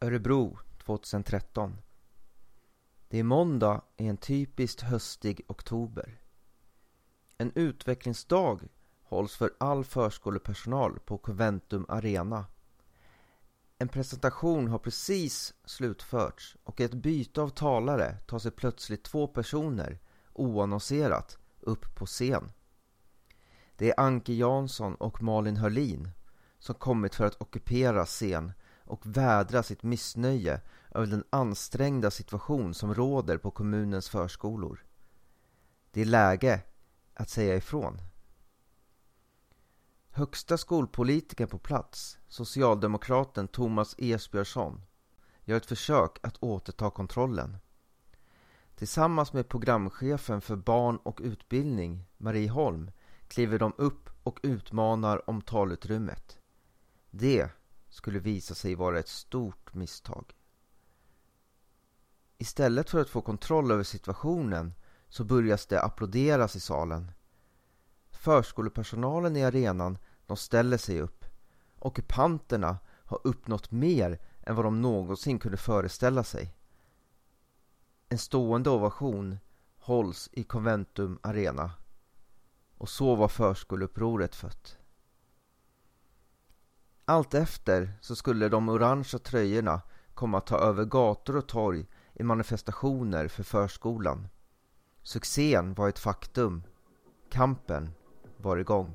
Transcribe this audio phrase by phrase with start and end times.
[0.00, 1.76] Örebro 2013
[3.08, 6.20] Det är måndag i en typiskt höstig oktober.
[7.38, 8.60] En utvecklingsdag
[9.02, 12.46] hålls för all förskolepersonal på Conventum Arena.
[13.78, 19.26] En presentation har precis slutförts och i ett byte av talare tar sig plötsligt två
[19.26, 19.98] personer,
[20.32, 22.52] oannonserat, upp på scen.
[23.76, 26.10] Det är Anke Jansson och Malin Hörlin
[26.58, 28.52] som kommit för att ockupera scen
[28.86, 30.60] och vädra sitt missnöje
[30.90, 34.84] över den ansträngda situation som råder på kommunens förskolor.
[35.90, 36.62] Det är läge
[37.14, 38.00] att säga ifrån.
[40.10, 44.82] Högsta skolpolitiken på plats, socialdemokraten Thomas Esbjörnsson,
[45.44, 47.56] gör ett försök att återta kontrollen.
[48.74, 52.90] Tillsammans med programchefen för barn och utbildning, Marie Holm,
[53.28, 56.38] kliver de upp och utmanar om talutrymmet.
[57.10, 57.48] Det
[57.96, 60.34] skulle visa sig vara ett stort misstag.
[62.38, 64.74] Istället för att få kontroll över situationen
[65.08, 67.12] så börjas det applåderas i salen.
[68.10, 71.24] Förskolepersonalen i arenan, de ställer sig upp.
[71.78, 76.56] Ockupanterna har uppnått mer än vad de någonsin kunde föreställa sig.
[78.08, 79.38] En stående ovation
[79.78, 81.70] hålls i Conventum Arena.
[82.78, 84.78] Och så var förskoleupproret fött.
[87.08, 89.80] Allt efter så skulle de orangea tröjorna
[90.14, 94.28] komma att ta över gator och torg i manifestationer för förskolan.
[95.02, 96.62] Succén var ett faktum.
[97.30, 97.90] Kampen
[98.36, 98.94] var igång.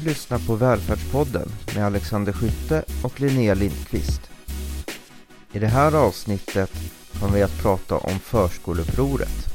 [0.00, 4.30] Du lyssnar på Välfärdspodden med Alexander Skytte och Linnea Lindqvist.
[5.52, 6.70] I det här avsnittet
[7.20, 9.46] kommer vi att prata om förskoleupproret.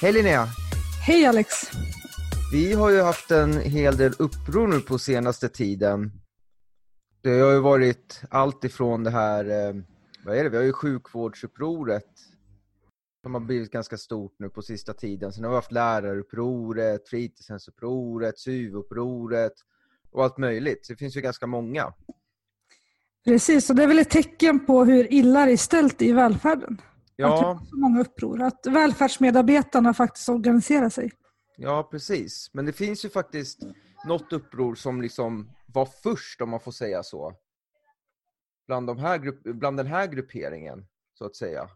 [0.00, 0.48] Hej Linnea!
[1.06, 1.48] Hej Alex!
[2.52, 6.12] Vi har ju haft en hel del uppror nu på senaste tiden.
[7.22, 9.74] Det har ju varit allt ifrån det här, eh,
[10.24, 12.33] vad är det, vi har ju sjukvårdsupproret
[13.24, 15.32] som har blivit ganska stort nu på sista tiden.
[15.32, 19.52] Sen har vi haft lärarupproret, fritidshemsupproret, SUV-upproret
[20.10, 20.86] och allt möjligt.
[20.86, 21.94] Så det finns ju ganska många.
[23.24, 26.80] Precis, och det är väl ett tecken på hur illa det är ställt i välfärden.
[27.16, 27.34] Ja.
[27.34, 28.42] Att det är så många uppror.
[28.42, 31.12] Att välfärdsmedarbetarna faktiskt organiserar sig.
[31.56, 32.50] Ja, precis.
[32.52, 33.60] Men det finns ju faktiskt
[34.06, 37.32] något uppror som liksom var först, om man får säga så.
[38.66, 41.68] Bland, de här grupp, bland den här grupperingen, så att säga.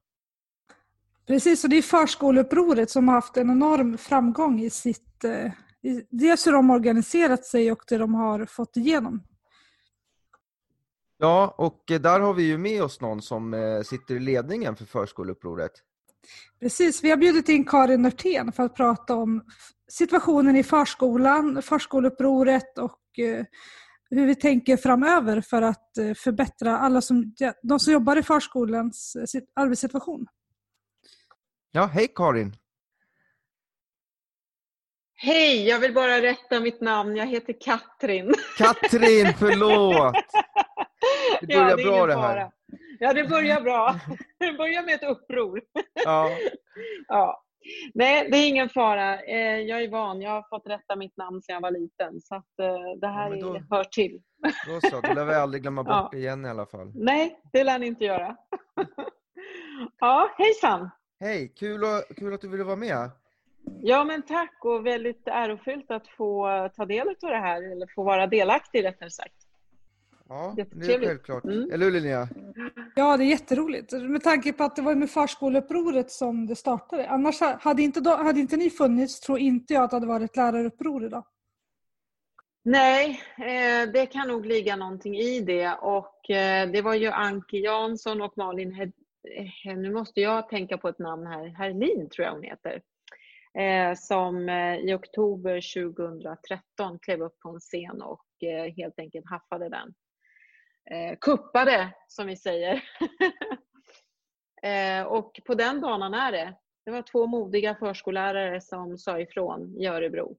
[1.28, 5.24] Precis, och det är förskoleupproret som har haft en enorm framgång i sitt...
[5.24, 5.52] Eh,
[5.82, 9.22] i, dels hur de har organiserat sig och det de har fått igenom.
[11.18, 14.84] Ja, och där har vi ju med oss någon som eh, sitter i ledningen för
[14.84, 15.70] förskoleupproret.
[16.60, 19.44] Precis, vi har bjudit in Karin Nörtén för att prata om
[19.88, 23.44] situationen i förskolan, förskoleupproret och eh,
[24.10, 29.16] hur vi tänker framöver för att förbättra alla som, de som jobbar i förskolans
[29.54, 30.26] arbetssituation.
[31.72, 32.52] Ja, hej Karin!
[35.20, 37.16] Hej, jag vill bara rätta mitt namn.
[37.16, 38.34] Jag heter Katrin.
[38.58, 40.14] Katrin, förlåt!
[41.40, 42.22] Det börjar ja, det bra det här.
[42.22, 42.50] Fara.
[42.98, 43.94] Ja, det börjar bra.
[44.38, 45.60] Det börjar med ett uppror.
[46.04, 46.30] Ja.
[47.08, 47.44] ja.
[47.94, 49.20] Nej, det är ingen fara.
[49.22, 50.20] Eh, jag är van.
[50.22, 52.20] Jag har fått rätta mitt namn sedan jag var liten.
[52.20, 54.20] Så att eh, det här Ja, då- är, hör till.
[54.66, 56.18] Då så, då lär vi aldrig glömma bort Ja.
[56.18, 56.92] igen i alla fall.
[56.94, 58.36] Nej, det lär ni inte göra.
[59.98, 60.90] ja, hejsan!
[61.20, 63.10] Hej, kul, och, kul att du ville vara med.
[63.82, 68.02] Ja, men tack och väldigt ärofyllt att få ta del av det här, eller få
[68.02, 69.34] vara delaktig rättare sagt.
[70.28, 71.44] Ja, det är självklart.
[71.44, 71.70] Mm.
[71.72, 72.28] Eller hur Linnea?
[72.96, 73.92] Ja, det är jätteroligt.
[73.92, 77.08] Med tanke på att det var med förskoleupproret som det startade.
[77.08, 80.36] Annars hade inte, då, hade inte ni funnits tror inte jag att det hade varit
[80.36, 81.24] läraruppror idag.
[82.62, 85.72] Nej, eh, det kan nog ligga någonting i det.
[85.72, 88.92] Och eh, det var ju Anki Jansson och Malin, Hed-
[89.64, 92.82] nu måste jag tänka på ett namn här, Herlin tror jag hon heter,
[93.58, 99.30] eh, som eh, i oktober 2013 klev upp på en scen och eh, helt enkelt
[99.30, 99.94] haffade den.
[100.90, 102.84] Eh, kuppade, som vi säger.
[104.62, 106.54] eh, och på den banan är det.
[106.84, 110.38] Det var två modiga förskollärare som sa ifrån i Örebro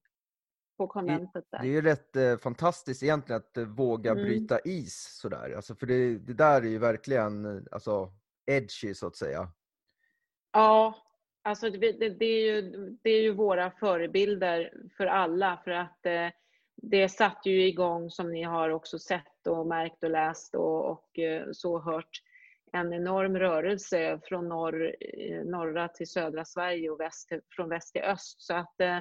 [1.51, 1.59] där.
[1.59, 4.23] Det är ju rätt eh, fantastiskt egentligen att eh, våga Mm.
[4.23, 5.53] bryta is sådär.
[5.55, 8.11] Alltså, för det, det där är ju verkligen eh, alltså,
[8.49, 9.51] edgy så att säga.
[10.53, 10.95] Ja,
[11.43, 12.61] Alltså det, det, det, är ju,
[13.03, 16.27] det är ju våra förebilder för alla för att eh,
[16.75, 21.19] det satte ju igång som ni har också sett och märkt och läst och, och
[21.19, 22.09] eh, så hört
[22.71, 28.03] en enorm rörelse från norr, eh, norra till södra Sverige och väst, från väst till
[28.03, 28.41] öst.
[28.41, 28.99] Så att eh,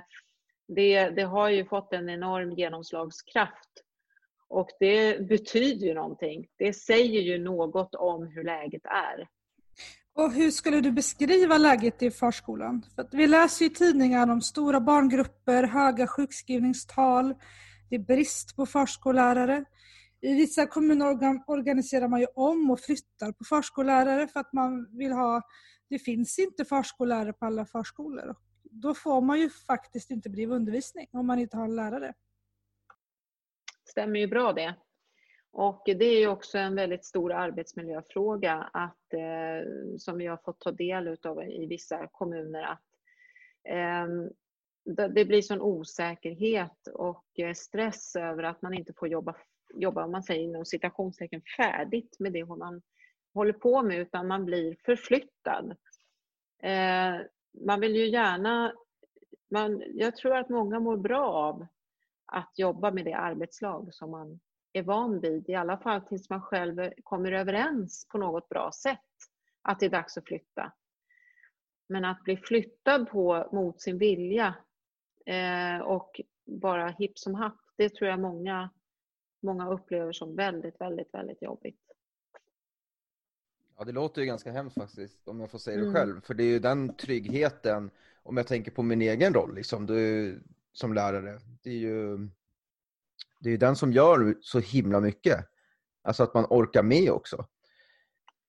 [0.68, 3.84] det, det har ju fått en enorm genomslagskraft.
[4.48, 6.48] Och det betyder ju någonting.
[6.56, 9.28] Det säger ju något om hur läget är.
[10.18, 12.86] Och hur skulle du beskriva läget i förskolan?
[12.96, 17.34] För vi läser i tidningar om stora barngrupper, höga sjukskrivningstal,
[17.90, 19.64] det är brist på förskollärare.
[20.20, 25.12] I vissa kommuner organiserar man ju om och flyttar på förskollärare för att man vill
[25.12, 25.42] ha...
[25.88, 28.36] Det finns inte förskollärare på alla förskolor.
[28.62, 32.14] Då får man ju faktiskt inte bedriva undervisning om man inte har en lärare.
[33.84, 34.74] Stämmer ju bra det.
[35.52, 40.60] Och det är ju också en väldigt stor arbetsmiljöfråga att, eh, som vi har fått
[40.60, 42.84] ta del av i vissa kommuner att
[43.68, 44.06] eh,
[45.08, 49.34] det blir sån osäkerhet och eh, stress över att man inte får jobba,
[49.74, 52.82] jobba om man säger inom citationstecken, färdigt med det man
[53.34, 55.76] håller på med utan man blir förflyttad.
[56.62, 57.16] Eh,
[57.66, 58.72] man vill ju gärna...
[59.50, 61.66] Man, jag tror att många mår bra av
[62.26, 64.40] att jobba med det arbetslag som man
[64.72, 68.98] är van vid, i alla fall tills man själv kommer överens på något bra sätt
[69.62, 70.72] att det är dags att flytta.
[71.88, 74.54] Men att bli flyttad på mot sin vilja
[75.26, 78.70] eh, och bara hipp som happ, det tror jag många,
[79.42, 81.80] många upplever som väldigt, väldigt, väldigt jobbigt.
[83.78, 85.94] Ja, det låter ju ganska hemskt faktiskt, om jag får säga det mm.
[85.94, 86.20] själv.
[86.20, 87.90] För det är ju den tryggheten,
[88.22, 90.40] om jag tänker på min egen roll liksom, du,
[90.72, 92.28] som lärare, det är ju
[93.38, 95.38] det är den som gör så himla mycket.
[96.02, 97.46] Alltså att man orkar med också.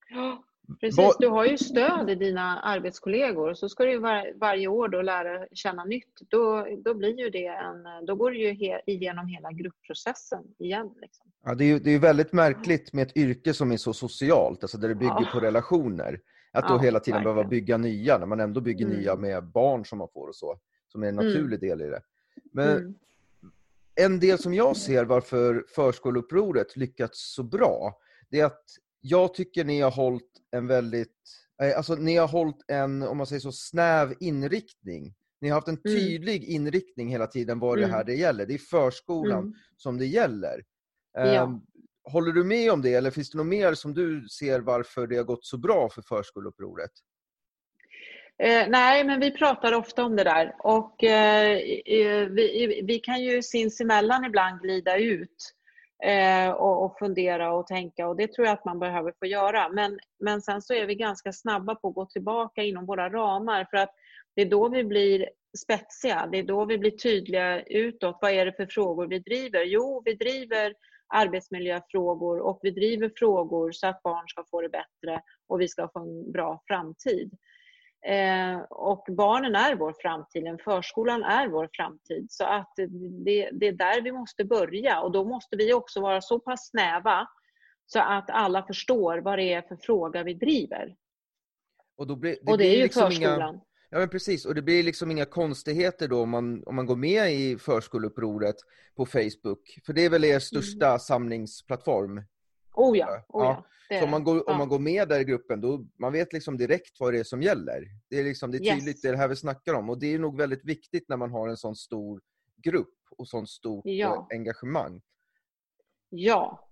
[0.09, 0.43] Ja,
[0.79, 1.17] precis.
[1.19, 3.53] Du har ju stöd i dina arbetskollegor.
[3.53, 6.19] Så ska du var, varje år då lära känna nytt.
[6.29, 10.93] Då, då, blir ju det en, då går du ju he, igenom hela gruppprocessen igen.
[11.01, 11.31] Liksom.
[11.43, 14.77] Ja, det, är, det är väldigt märkligt med ett yrke som är så socialt, alltså
[14.77, 15.29] där det bygger ja.
[15.33, 16.19] på relationer.
[16.51, 17.35] Att då ja, hela tiden verkligen.
[17.35, 18.97] behöva bygga nya, när man ändå bygger mm.
[18.97, 20.59] nya med barn som man får och så.
[20.87, 21.27] Som är en mm.
[21.27, 21.69] naturlig mm.
[21.77, 22.01] del i det.
[22.53, 22.95] Men mm
[23.99, 27.99] en del som jag ser varför förskoleupproret lyckats så bra,
[28.29, 28.63] det är att
[29.01, 31.15] jag tycker ni har hållit en väldigt,
[31.61, 35.15] eh, alltså ni har hållit en, om man säger så, snäv inriktning.
[35.41, 35.97] Ni har haft en mm.
[35.97, 36.55] tydlig mm.
[36.55, 38.05] inriktning hela tiden vad det här mm.
[38.05, 38.45] det gäller.
[38.45, 39.53] Det är förskolan mm.
[39.77, 40.63] som det gäller.
[41.13, 41.43] Ja.
[41.43, 41.61] Um,
[42.03, 45.17] håller du med om det eller finns det något mer som du ser varför det
[45.17, 46.91] har gått så bra för förskoleupproret?
[48.43, 51.57] Eh, nej, men vi pratar ofta om det där och eh,
[52.29, 55.53] vi, vi, kan ju sinsemellan ibland glida ut
[56.03, 59.69] eh, och, och, fundera och tänka och det tror jag att man behöver få göra.
[59.69, 63.67] Men, men sen så är vi ganska snabba på att gå tillbaka inom våra ramar
[63.69, 63.93] för att
[64.35, 68.17] det är då vi blir spetsiga, det är då vi blir tydliga utåt.
[68.21, 69.63] Vad är det för frågor vi driver?
[69.63, 70.73] Jo, vi driver
[71.13, 75.89] arbetsmiljöfrågor och vi driver frågor så att barn ska få det bättre och vi ska
[75.93, 77.37] få en bra framtid.
[78.05, 82.27] Eh, och barnen är vår framtid, förskolan är vår framtid.
[82.29, 86.21] Så att det, det, är där vi måste börja och då måste vi också vara
[86.21, 87.27] så pass snäva
[87.85, 90.95] så att alla förstår vad det är för fråga vi driver.
[91.97, 93.55] Och, då blir, det, och det är ju liksom förskolan.
[93.55, 96.85] Inga, ja men precis, och det blir liksom inga konstigheter då om man, om man
[96.85, 98.55] går med i förskoleupproret
[98.95, 99.79] på Facebook.
[99.85, 100.99] För det är väl er största mm.
[100.99, 102.23] samlingsplattform?
[102.73, 103.65] Oh ja, oh ja.
[103.99, 104.51] Så om man, går, ja.
[104.51, 107.23] om man går med där i gruppen, då man vet liksom direkt vad det är
[107.23, 107.83] som gäller.
[108.09, 109.01] Det är, liksom, det är tydligt, yes.
[109.01, 109.89] det är det här vi snackar om.
[109.89, 112.21] Och det är nog väldigt viktigt när man har en sån stor
[112.63, 114.15] grupp och sånt stort ja.
[114.15, 115.01] Eh, engagemang.
[116.09, 116.69] Ja,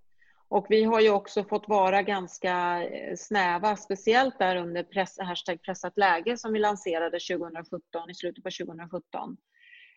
[0.48, 5.62] och vi har ju också fått vara ganska eh, snäva, speciellt där under press, hashtag
[5.62, 9.36] pressat läge som vi lanserade 2017, i slutet på 2017.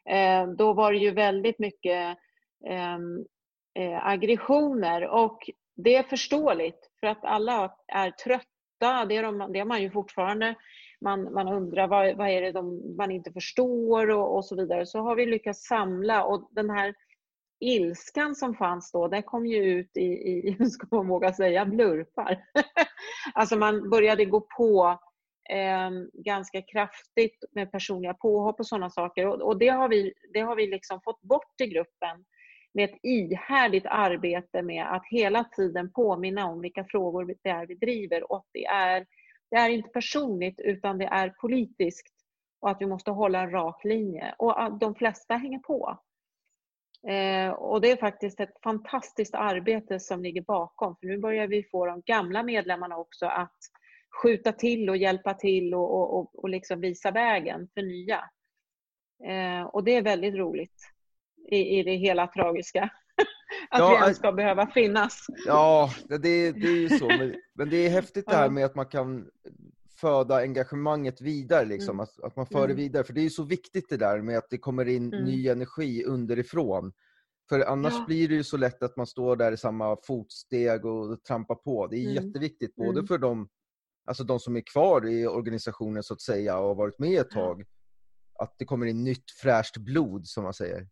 [0.10, 2.18] Eh, då var det ju väldigt mycket
[2.68, 3.26] ehm,
[3.80, 9.06] eh, aggressioner och det är förståeligt för att alla är trötta.
[9.06, 10.56] Det är, de, det är man ju fortfarande.
[11.02, 14.86] Man, man undrar vad, vad är det de, man inte förstår och, och, så vidare.
[14.86, 16.94] Så har vi lyckats samla och den här
[17.60, 22.44] ilskan som fanns då, den kom ju ut i, i ska man våga säga, blurpar.
[23.34, 25.00] alltså man började gå på
[25.50, 29.28] eh, ganska kraftigt med personliga påhopp och sådana saker.
[29.28, 32.26] Och, och, det har vi, det har vi liksom fått bort i gruppen
[32.74, 37.76] med ett ihärdigt arbete med att hela tiden påminna om vilka frågor det är vi
[37.76, 38.32] driver.
[38.32, 39.06] Och det är,
[39.52, 42.16] det är inte personligt utan det är politiskt.
[42.62, 44.36] Och att vi måste hålla en rak linje.
[44.38, 46.00] Och att de flesta hänger på.
[47.08, 50.96] Eh, och det är faktiskt ett fantastiskt arbete som ligger bakom.
[50.96, 53.58] För nu börjar vi få de gamla medlemmarna också att
[54.22, 58.30] skjuta till och hjälpa till och, och, och, och liksom visa vägen för nya.
[59.24, 60.91] Eh, och det är väldigt roligt
[61.52, 62.84] i, i det hela tragiska.
[63.70, 65.26] att ja, vi ens ska behöva finnas.
[65.46, 66.18] Ja, det,
[66.52, 67.08] det är ju så.
[67.08, 69.26] Men, men det är häftigt det här med att man kan
[70.02, 71.96] föda engagemanget vidare, liksom.
[71.96, 72.00] Mm.
[72.00, 72.70] Att, att, man för mm.
[72.70, 73.04] det vidare.
[73.04, 75.26] För det är ju så viktigt det där med att det kommer in mm.
[75.26, 76.94] ny energi underifrån.
[77.50, 78.04] För annars ja.
[78.08, 81.88] blir det ju så lätt att man står där i samma fotsteg och trampar på.
[81.88, 82.26] Det är mm.
[82.26, 83.08] jätteviktigt, både mm.
[83.08, 83.50] för de,
[84.06, 87.30] alltså de som är kvar i organisationen så att säga och har varit med ett
[87.30, 87.64] tag,
[88.40, 90.88] att det kommer in nytt fräscht blod som man säger.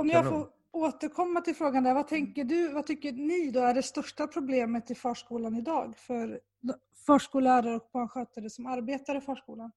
[0.00, 3.74] Om jag får återkomma till frågan där, vad tänker du, vad tycker ni då är
[3.74, 6.40] det största problemet i förskolan idag för
[7.06, 9.72] förskollärare och barnskötare som arbetar i förskolan?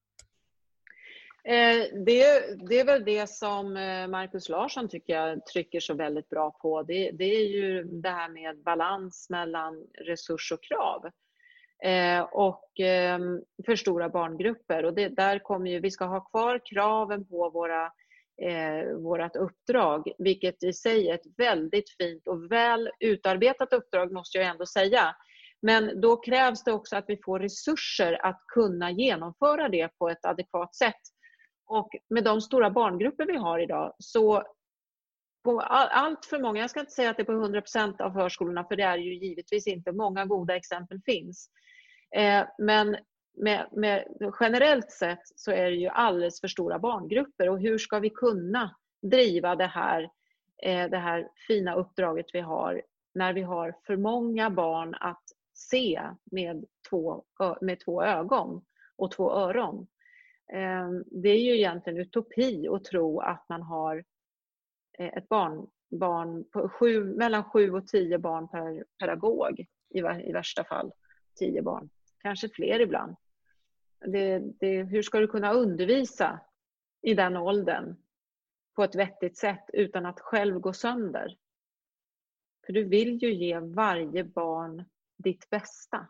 [1.44, 6.28] Eh, det, det, är väl det som eh, Markus Larsson tycker jag trycker så väldigt
[6.28, 6.82] bra på.
[6.82, 11.06] Det, det är ju det här med balans mellan resurs och krav.
[11.84, 12.70] Eh, och
[13.66, 14.84] för stora barngrupper.
[14.84, 17.92] Och det, där kommer ju, vi ska ha kvar kraven på våra,
[18.42, 24.38] eh, vårt uppdrag, vilket i sig är ett väldigt fint och väl utarbetat uppdrag måste
[24.38, 25.16] jag ändå säga.
[25.62, 30.24] Men då krävs det också att vi får resurser att kunna genomföra det på ett
[30.24, 31.00] adekvat sätt.
[31.66, 34.42] Och med de stora barngrupper vi har idag så
[35.62, 38.76] allt för många, jag ska inte säga att det är på 100% av förskolorna för
[38.76, 41.50] det är ju givetvis inte, många goda exempel finns.
[42.16, 42.96] Eh, men
[43.36, 44.04] med, med,
[44.40, 48.76] generellt sett så är det ju alldeles för stora barngrupper och hur ska vi kunna
[49.02, 50.10] driva det här,
[50.62, 52.82] eh, det här fina uppdraget vi har
[53.14, 55.22] när vi har för många barn att
[55.54, 57.24] se med två,
[57.60, 58.64] med två ögon
[58.96, 59.86] och två öron.
[60.52, 64.04] Ehm, det är ju egentligen utopi att tro att man har
[64.98, 69.60] eh, ett barn, barn på sju, mellan sju och tio barn per pedagog
[69.94, 70.92] i, i värsta fall.
[71.38, 71.90] Tio barn,
[72.22, 73.16] kanske fler ibland.
[74.00, 76.40] Det, det, hur ska du kunna undervisa
[77.02, 77.96] i den åldern
[78.74, 81.36] på ett vettigt sätt utan att själv gå sönder?
[82.66, 84.84] För du vill ju ge varje barn
[85.16, 86.08] ditt bästa.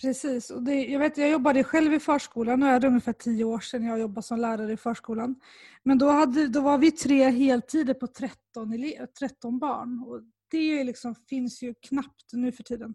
[0.00, 0.50] Precis.
[0.50, 3.60] Och det, jag, vet, jag jobbade själv i förskolan, nu är det ungefär tio år
[3.60, 5.40] sedan jag jobbade som lärare i förskolan.
[5.82, 8.72] Men då, hade, då var vi tre heltider på 13,
[9.18, 10.04] 13 barn.
[10.06, 10.20] Och
[10.50, 12.94] det liksom, finns ju knappt nu för tiden.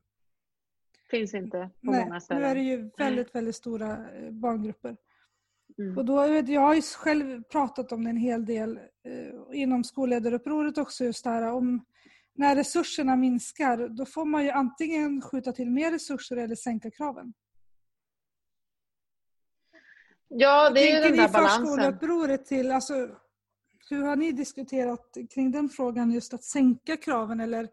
[1.10, 2.44] Finns inte på Nej, många ställen.
[2.44, 4.98] Nu är det ju väldigt, väldigt stora eh, barngrupper.
[5.78, 5.98] Mm.
[5.98, 10.78] Och då, jag har ju själv pratat om det en hel del eh, inom skolledarupproret
[10.78, 11.86] också just det här om
[12.36, 17.34] när resurserna minskar, då får man ju antingen skjuta till mer resurser eller sänka kraven.
[20.28, 21.66] Ja, det är ju den där balansen.
[21.66, 22.94] Förskoleupproret till, alltså,
[23.90, 27.40] hur har ni diskuterat kring den frågan, just att sänka kraven?
[27.40, 27.68] Eller,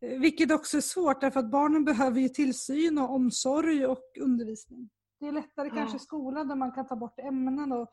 [0.00, 4.90] vilket också är svårt, därför att barnen behöver ju tillsyn och omsorg och undervisning.
[5.20, 5.74] Det är lättare ja.
[5.74, 7.90] kanske i skolan där man kan ta bort ämnen och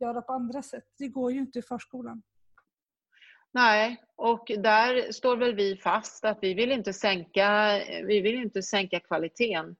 [0.00, 0.84] göra på andra sätt.
[0.98, 2.22] Det går ju inte i förskolan.
[3.52, 8.62] Nej, och där står väl vi fast att vi vill inte sänka, vi vill inte
[8.62, 9.76] sänka kvaliteten.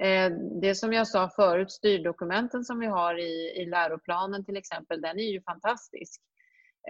[0.00, 0.30] Eh,
[0.60, 5.18] det som jag sa förut, styrdokumenten som vi har i, i läroplanen till exempel, den
[5.18, 6.22] är ju fantastisk.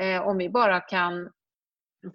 [0.01, 1.31] Eh, om vi bara kan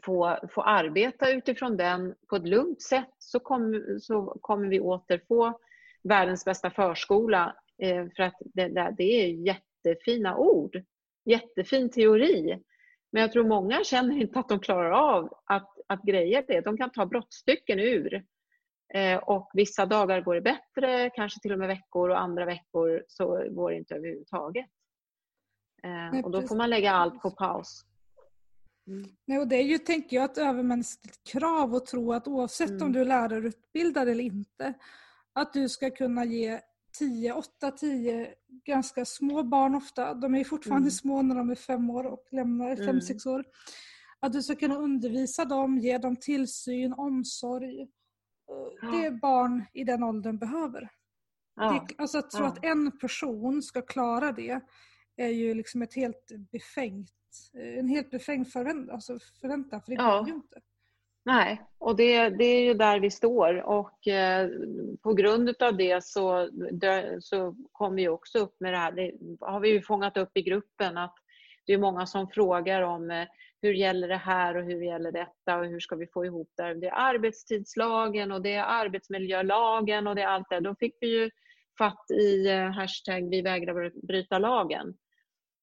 [0.03, 5.59] få, få arbeta utifrån den på ett lugnt sätt så, kom, så kommer vi återfå
[6.03, 7.55] världens bästa förskola.
[7.81, 10.83] Eh, för att det, det är jättefina ord,
[11.25, 12.59] jättefin teori.
[13.11, 16.61] Men jag tror många känner inte att de klarar av att, att greja det.
[16.61, 18.23] De kan ta brottstycken ur.
[18.93, 23.03] Eh, och vissa dagar går det bättre, kanske till och med veckor och andra veckor
[23.07, 24.65] så går det inte överhuvudtaget.
[25.83, 27.85] Eh, och då får man lägga allt på paus.
[28.87, 29.09] Mm.
[29.25, 32.83] Nej, och det är ju, tänker jag, ett övermänskligt krav att tro att oavsett mm.
[32.83, 34.73] om du är lärarutbildad eller inte,
[35.33, 36.59] att du ska kunna ge
[36.97, 38.33] 10, 8, 10
[38.65, 40.13] ganska små barn ofta.
[40.13, 40.91] De är fortfarande mm.
[40.91, 43.01] små när de är fem år och lämnar fem, mm.
[43.01, 43.45] sex år.
[44.19, 47.81] Att du ska kunna undervisa dem, ge dem tillsyn, omsorg.
[47.81, 50.89] Eh, det barn i den åldern behöver.
[51.55, 51.85] Ja.
[51.87, 52.47] Det, alltså att tro ja.
[52.47, 54.61] att en person ska klara det
[55.15, 57.11] är ju liksom ett helt befängt,
[57.53, 60.19] en helt befängd förväntan, alltså förväntan, för det ja.
[60.19, 60.61] går ju inte.
[61.23, 64.49] Nej, och det, det är ju där vi står och eh,
[65.01, 68.91] på grund av det så, det, så kom vi också upp med det här.
[68.91, 71.15] Det har vi ju fångat upp i gruppen att
[71.65, 73.27] det är många som frågar om eh,
[73.61, 76.73] hur gäller det här och hur gäller detta och hur ska vi få ihop det?
[76.73, 80.59] Det är arbetstidslagen och det är arbetsmiljölagen och det är allt det.
[80.59, 81.29] Då fick vi ju
[81.77, 84.93] fatt i eh, hashtag vi vägrar bryta lagen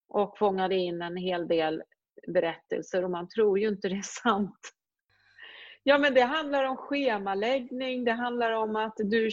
[0.08, 1.82] och fångade in en hel del
[2.28, 4.74] berättelser och man tror ju inte det är sant
[5.88, 9.30] Ja, men det handlar om schemaläggning, det handlar om att du...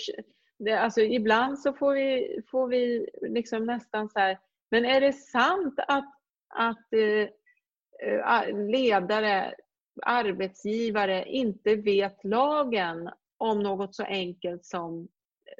[0.59, 4.39] Det, alltså, ibland så får vi, får vi liksom nästan så här,
[4.71, 6.13] men är det sant att,
[6.49, 9.53] att eh, ledare,
[10.01, 15.07] arbetsgivare inte vet lagen om något så enkelt som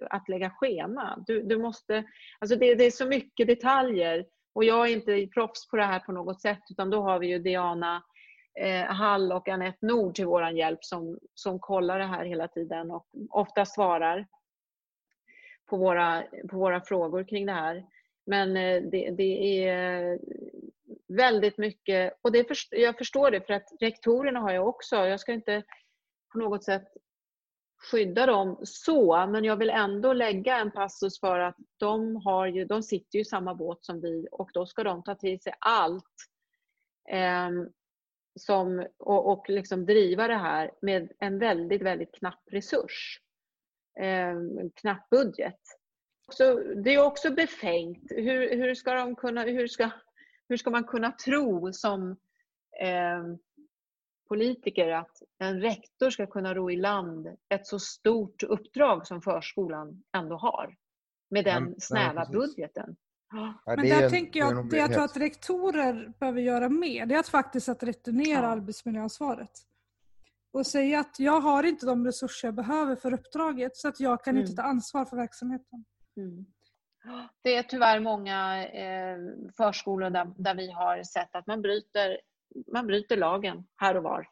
[0.10, 1.24] att lägga schema.
[1.28, 2.04] Du, du måste,
[2.40, 6.00] alltså det, det, är så mycket detaljer och jag är inte proffs på det här
[6.00, 8.04] på något sätt utan då har vi ju Diana
[8.60, 12.92] eh, Hall och Anette Nord till vår hjälp som, som kollar det här hela tiden
[12.92, 14.28] och ofta svarar
[15.70, 17.86] på våra, på våra frågor kring det här.
[18.26, 20.20] Men eh, det, det, är
[21.08, 25.34] väldigt mycket, och det jag förstår det för att rektorerna har jag också, jag ska
[25.34, 25.64] inte
[26.34, 26.88] på något sätt
[27.92, 32.66] skydda dem så, men jag vill ändå lägga en passus för att de, har ju,
[32.66, 35.54] de sitter ju i samma båt som vi och då ska de ta till sig
[35.60, 36.14] allt
[37.10, 37.50] eh,
[38.40, 43.22] som, och, och liksom driva det här med en väldigt, väldigt knapp resurs.
[44.00, 45.60] Eh, en knapp budget.
[46.32, 48.04] Så det är också befängt.
[48.10, 49.90] Hur, hur, ska de kunna, hur, ska,
[50.50, 52.12] hur ska man kunna tro som
[52.82, 53.24] eh,
[54.28, 60.04] politiker att en rektor ska kunna ro i land ett så stort uppdrag som förskolan
[60.18, 60.76] ändå har
[61.30, 62.96] med den ja, snäva ja, budgeten.
[63.66, 67.20] Men där en, tänker jag, det jag tror att rektorer behöver göra mer, det är
[67.20, 68.48] att faktiskt att returnera ja.
[68.48, 69.52] arbetsmiljöansvaret.
[70.54, 74.24] Och säga att jag har inte de resurser jag behöver för uppdraget så att jag
[74.24, 74.42] kan mm.
[74.42, 75.86] inte ta ansvar för verksamheten.
[76.18, 76.46] Mm.
[77.44, 79.18] Det är tyvärr många eh,
[79.58, 82.18] förskolor där, där vi har sett att man bryter
[82.74, 84.28] man bryter lagen här och var.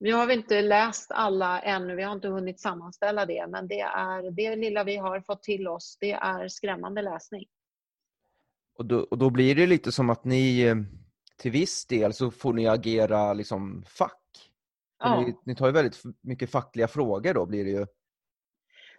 [0.00, 3.80] Nu har vi inte läst alla ännu, vi har inte hunnit sammanställa det, men det
[3.80, 7.44] är det lilla vi har fått till oss, det är skrämmande läsning.
[8.78, 10.76] Och då, och då blir det lite som att ni eh,
[11.36, 14.22] till viss del så får ni agera liksom fack.
[14.98, 15.20] Ja.
[15.20, 17.86] Ni, ni tar ju väldigt mycket fackliga frågor då blir det ju.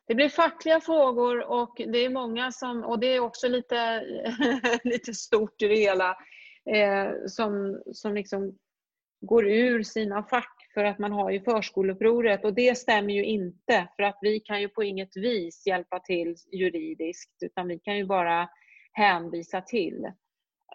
[0.08, 4.04] Det blir fackliga frågor och det är många som, och det är också lite,
[4.84, 6.18] lite stort i det hela,
[6.76, 8.58] eh, som, som liksom
[9.22, 13.88] går ur sina fack för att man har ju förskoleupproret och det stämmer ju inte
[13.96, 18.06] för att vi kan ju på inget vis hjälpa till juridiskt utan vi kan ju
[18.06, 18.50] bara
[18.92, 20.06] hänvisa till.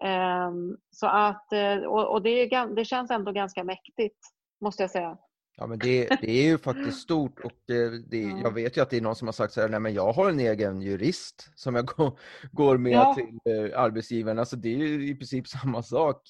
[0.04, 0.50] Eh,
[0.90, 4.18] så att, eh, och, och det, är, det känns ändå ganska mäktigt
[4.60, 5.18] måste jag säga.
[5.56, 8.40] Ja, men det, det är ju faktiskt stort och det, det, ja.
[8.42, 10.12] jag vet ju att det är någon som har sagt så här, nej men jag
[10.12, 12.18] har en egen jurist som jag går,
[12.52, 13.14] går med ja.
[13.14, 14.38] till eh, arbetsgivaren.
[14.38, 16.22] Alltså det är ju i princip samma sak.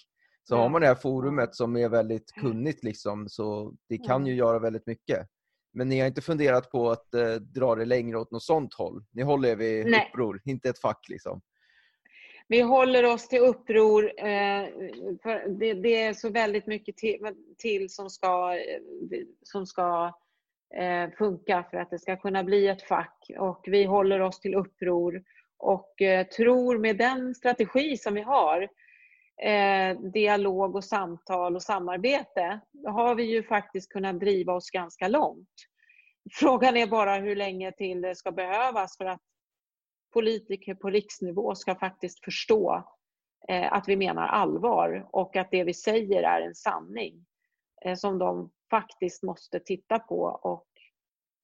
[0.48, 0.58] Så ja.
[0.58, 4.58] har man det här forumet som är väldigt kunnigt liksom, så det kan ju göra
[4.58, 5.26] väldigt mycket.
[5.74, 9.04] Men ni har inte funderat på att eh, dra det längre åt något sånt håll?
[9.10, 10.10] Ni håller er vid nej.
[10.10, 11.40] uppror, inte ett fack liksom?
[12.52, 14.12] Vi håller oss till uppror.
[14.18, 14.68] Eh,
[15.58, 16.96] det, det, är så väldigt mycket
[17.58, 18.80] till, som ska, eh,
[19.42, 20.12] som ska
[20.76, 23.30] eh, funka för att det ska kunna bli ett fack.
[23.38, 25.22] Och vi håller oss till uppror
[25.58, 25.94] och
[26.36, 28.68] tror med den strategi som vi har,
[30.12, 35.48] dialog och samtal och samarbete, har vi ju faktiskt kunnat driva oss ganska långt.
[36.32, 39.22] Frågan är bara hur länge till det ska behövas för att
[40.12, 42.84] politiker på riksnivå ska faktiskt förstå
[43.48, 47.26] eh, att vi menar allvar och att det vi säger är en sanning
[47.84, 50.66] eh, som de faktiskt måste titta på och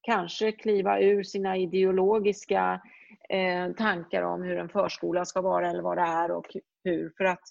[0.03, 2.81] kanske kliva ur sina ideologiska
[3.29, 7.13] eh, tankar om hur en förskola ska vara eller vad det är och hur.
[7.17, 7.43] För att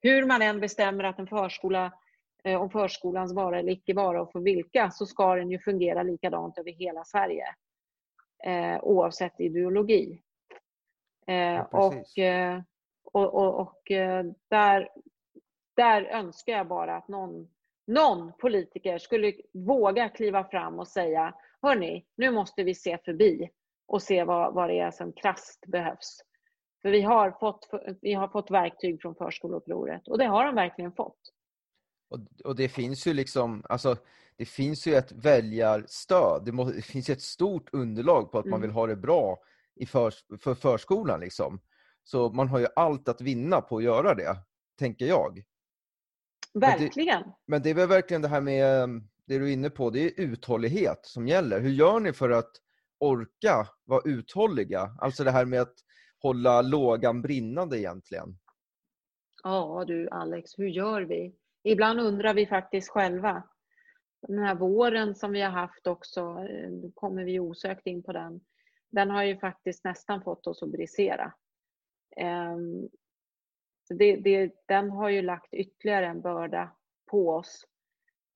[0.00, 1.92] hur man än bestämmer att en förskola
[2.58, 6.58] om förskolans vara eller icke vara och för vilka så ska den ju fungera likadant
[6.58, 7.44] över hela Sverige.
[8.82, 10.22] oavsett ideologi.
[11.26, 12.60] Eh, och, eh,
[13.04, 14.88] och, och, och eh, där,
[15.76, 17.48] där önskar jag bara att någon,
[17.86, 23.50] någon politiker skulle våga kliva fram och säga Hörni, nu måste vi se förbi
[23.86, 26.20] och se vad, vad det är som krasst behövs.
[26.82, 27.68] För vi har fått,
[28.00, 31.18] vi har fått verktyg från förskoleupproret och det har de verkligen fått.
[32.10, 33.96] Och, och det finns ju liksom, alltså
[34.36, 36.42] det finns ju ett väljarstöd.
[36.44, 38.50] Det, må, det finns ett stort underlag på att mm.
[38.50, 39.38] man vill ha det bra
[39.76, 41.20] i för, för förskolan.
[41.20, 41.60] Liksom.
[42.04, 44.36] Så man har ju allt att vinna på att göra det,
[44.78, 45.42] tänker jag.
[46.54, 47.22] Verkligen.
[47.22, 48.88] Men det, men det är väl verkligen det här med
[49.26, 51.60] det du är inne på, det är uthållighet som gäller.
[51.60, 52.50] Hur gör ni för att
[52.98, 54.96] orka vara uthålliga?
[54.98, 55.74] Alltså det här med att
[56.18, 58.38] hålla lågan brinnande egentligen.
[59.42, 61.34] Ja du Alex, hur gör vi?
[61.62, 63.42] Ibland undrar vi faktiskt själva.
[64.28, 68.12] Den här våren som vi har haft också, eh, då kommer vi osökt in på
[68.12, 68.40] den
[68.90, 71.32] den har ju faktiskt nästan fått oss att brisera.
[72.16, 72.88] Ehm,
[73.88, 76.70] det, det, den har ju lagt ytterligare en börda
[77.10, 77.66] på oss.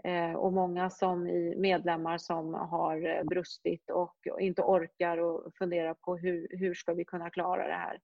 [0.04, 5.94] Eh, och många som i medlemmar som har eh, brustit och inte orkar och funderar
[5.94, 8.00] på hur, hur ska vi kunna klara det här.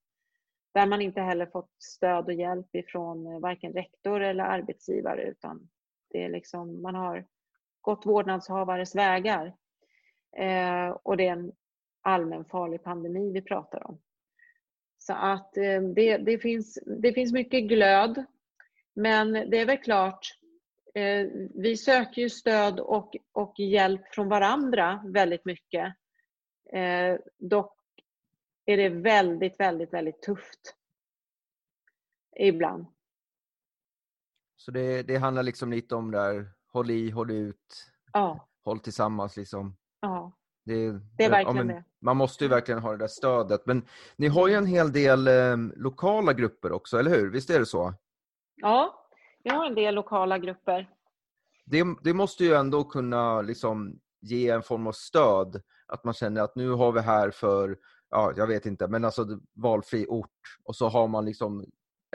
[0.74, 5.68] Där man inte heller fått stöd och hjälp ifrån eh, varken rektor eller arbetsgivare utan
[6.10, 7.26] det är liksom, man har
[7.80, 9.56] gått vårdnadshavares vägar.
[10.36, 11.52] Eh, och det är en
[12.06, 14.00] allmän farlig pandemi vi pratar om.
[14.98, 18.24] Så att eh, det, det, finns, det finns mycket glöd.
[18.94, 20.38] Men det är väl klart,
[20.94, 25.94] eh, vi söker ju stöd och, och hjälp från varandra väldigt mycket.
[26.72, 27.76] Eh, dock
[28.64, 30.76] är det väldigt, väldigt, väldigt tufft.
[32.36, 32.86] Ibland.
[34.56, 38.48] Så det, det handlar liksom lite om där, håll i, håll ut, ja.
[38.64, 39.76] håll tillsammans liksom.
[40.00, 40.32] Ja.
[40.66, 41.84] Det, det är verkligen ja, det.
[42.00, 43.66] Man måste ju verkligen ha det där stödet.
[43.66, 47.30] Men ni har ju en hel del eh, lokala grupper också, eller hur?
[47.30, 47.94] Visst är det så?
[48.56, 49.08] Ja,
[49.44, 50.90] vi har en del lokala grupper.
[51.64, 55.62] Det, det måste ju ändå kunna liksom ge en form av stöd.
[55.86, 57.78] Att man känner att nu har vi här för,
[58.10, 60.58] ja, jag vet inte, men alltså valfri ort.
[60.64, 61.64] Och så har man liksom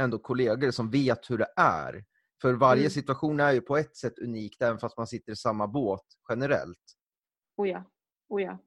[0.01, 2.05] ändå kollegor som vet hur det är.
[2.41, 2.91] För varje mm.
[2.91, 6.97] situation är ju på ett sätt unikt, även fast man sitter i samma båt generellt.
[7.57, 7.83] Oh ja.
[8.31, 8.57] Oh ja.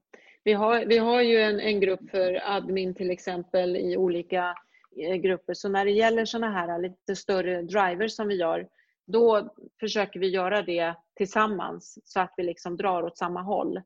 [0.44, 4.54] Vi, har, vi har ju en, en grupp för admin till exempel i olika
[4.96, 5.54] eh, grupper.
[5.54, 8.68] Så när det gäller sådana här eh, lite större drivers som vi gör,
[9.06, 13.82] då försöker vi göra det tillsammans så att vi liksom drar åt samma håll.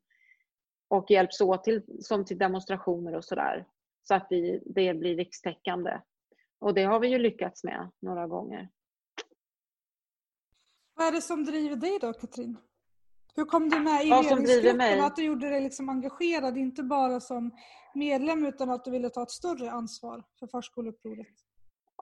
[0.88, 3.66] Och hjälps åt till, som till demonstrationer och sådär.
[4.02, 6.00] Så att vi, det blir rikstäckande.
[6.58, 8.68] Och det har vi ju lyckats med några gånger.
[10.94, 12.56] Vad är det som driver dig då, Katrin?
[13.38, 15.01] Hur kom du med i ja, ledningsgruppen?
[15.01, 17.51] Att du gjorde dig liksom engagerad, inte bara som
[17.94, 21.27] medlem utan att du ville ta ett större ansvar för förskoleupproret?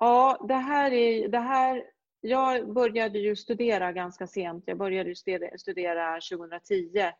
[0.00, 1.84] Ja, det här är, det här,
[2.20, 4.64] jag började ju studera ganska sent.
[4.66, 5.14] Jag började
[5.58, 7.12] studera 2010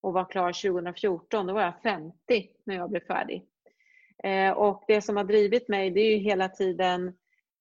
[0.00, 1.46] och var klar 2014.
[1.46, 2.16] Då var jag 50
[2.64, 3.46] när jag blev färdig.
[4.24, 7.12] Eh, och det som har drivit mig det är ju hela tiden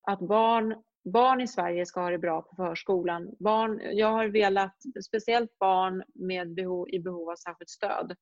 [0.01, 3.35] att barn barn i Sverige ska ha det bra på förskolan.
[3.39, 4.75] Barn, jag har velat,
[5.07, 8.15] speciellt barn med behov, i behov av särskilt stöd,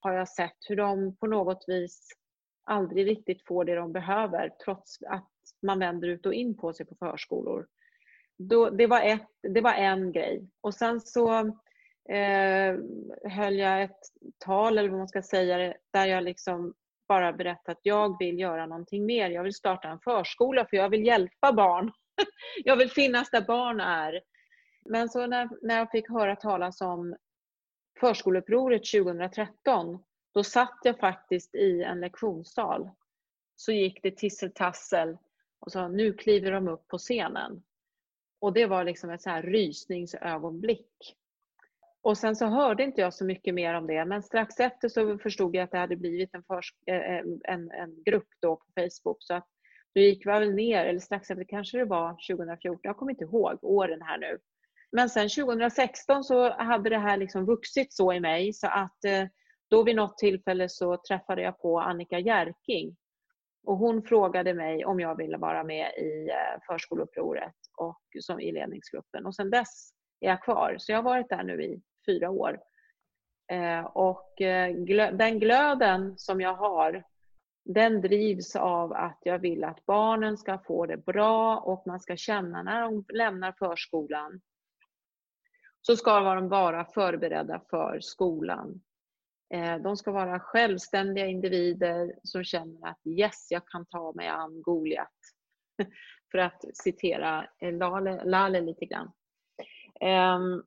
[0.00, 2.08] har jag sett hur de på något vis
[2.64, 5.30] aldrig riktigt får det de behöver trots att
[5.62, 7.66] man vänder ut och in på sig på förskolor.
[8.38, 10.48] Då, det, var ett, det var en grej.
[10.60, 11.38] Och sen så
[12.08, 12.76] eh,
[13.24, 14.00] höll jag ett
[14.38, 16.74] tal, eller vad man ska säga, där jag liksom
[17.08, 19.30] bara berättade att jag vill göra någonting mer.
[19.30, 21.92] Jag vill starta en förskola för jag vill hjälpa barn
[22.64, 24.20] jag vill finnas där barn är.
[24.84, 27.16] Men så när, när jag fick höra talas om
[28.00, 30.04] förskoleupproret 2013,
[30.34, 32.90] då satt jag faktiskt i en lektionssal.
[33.56, 35.18] Så gick det tisseltassel
[35.60, 37.62] och sa nu kliver de upp på scenen.
[38.40, 41.16] Och det var liksom ett så här rysningsögonblick.
[42.02, 45.18] Och sen så hörde inte jag så mycket mer om det, men strax efter så
[45.18, 46.44] förstod jag att det hade blivit en,
[46.86, 49.16] eh, eh, en, en grupp då på Facebook.
[49.20, 49.48] Så att
[49.94, 53.24] då gick vi väl ner, eller strax efter kanske det var 2014, jag kommer inte
[53.24, 54.38] ihåg åren här nu.
[54.92, 59.24] Men sen 2016 så hade det här liksom vuxit så i mig så att eh,
[59.70, 62.96] då vid något tillfälle så träffade jag på Annika Jerking.
[63.64, 68.52] Och hon frågade mig om jag ville vara med i eh, förskoleupproret och som i
[68.52, 69.26] ledningsgruppen.
[69.26, 70.76] Och sen dess är jag kvar.
[70.78, 72.60] Så jag har varit där nu i fyra år.
[73.52, 74.32] Eh, och
[75.12, 77.04] den glöden som jag har
[77.68, 82.16] den drivs av att jag vill att barnen ska få det bra och man ska
[82.16, 84.40] känna när de lämnar förskolan
[85.82, 88.80] så ska de vara förberedda för skolan.
[89.54, 94.62] Eh, de ska vara självständiga individer som känner att yes, jag kan ta mig an
[94.62, 95.18] Goliat.
[96.30, 99.12] För att citera eh, Lale, Lale lite grann.
[100.00, 100.62] Ehm,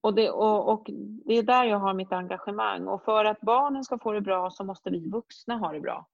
[0.00, 0.86] Ehm, och det, och, och
[1.24, 2.88] det är där jag har mitt engagemang.
[2.88, 6.08] Och för att barnen ska få det bra så måste vi vuxna ha det bra.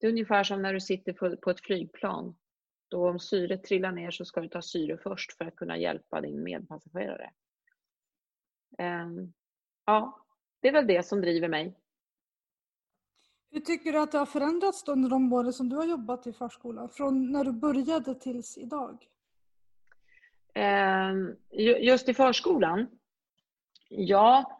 [0.00, 2.36] Det är ungefär som när du sitter på, på ett flygplan.
[2.90, 6.20] Då om syret trillar ner så ska du ta syre först för att kunna hjälpa
[6.20, 7.30] din medpassagerare.
[8.78, 9.32] Um,
[9.86, 10.24] ja,
[10.60, 11.74] det är väl det som driver mig.
[13.50, 16.32] Hur tycker du att det har förändrats under de åren som du har jobbat i
[16.32, 16.88] förskolan?
[16.88, 19.06] Från när du började tills idag?
[20.54, 21.36] Um,
[21.80, 22.97] just i förskolan?
[23.88, 24.58] Ja,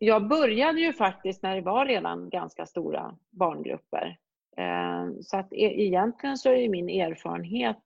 [0.00, 4.18] jag började ju faktiskt när det var redan ganska stora barngrupper.
[4.56, 7.82] Eh, så att e-, egentligen så är min erfarenhet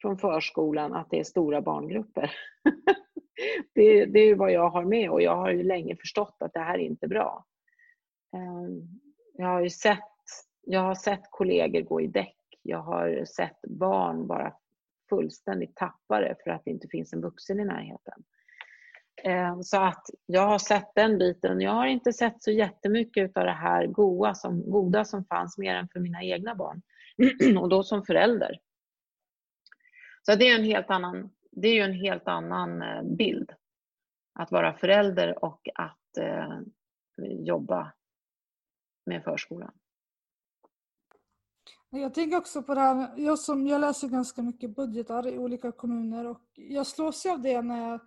[0.00, 2.30] från förskolan att det är stora barngrupper.
[3.74, 6.60] det, det är vad jag har med och jag har ju länge förstått att det
[6.60, 7.44] här är inte bra.
[8.34, 8.86] Eh,
[9.34, 9.98] jag har ju sett,
[10.62, 12.36] jag har sett kollegor gå i däck.
[12.62, 14.54] Jag har sett barn bara
[15.08, 18.24] fullständigt tappade för att det inte finns en vuxen i närheten.
[19.24, 21.60] Ehm, så att jag har sett den biten.
[21.60, 25.74] Jag har inte sett så jättemycket av det här goda som, goda som fanns mer
[25.74, 26.82] än för mina egna barn.
[27.58, 28.58] och då som förälder.
[30.26, 33.50] Så det är en helt annan, det är ju en helt annan eh, bild.
[34.34, 36.58] Att vara förälder och att eh,
[37.22, 37.92] jobba
[39.06, 39.72] med förskolan.
[41.90, 45.72] Jag tänker också på det här, jag, som, jag läser ganska mycket budgetar i olika
[45.72, 48.00] kommuner och jag slås ju av det när, jag,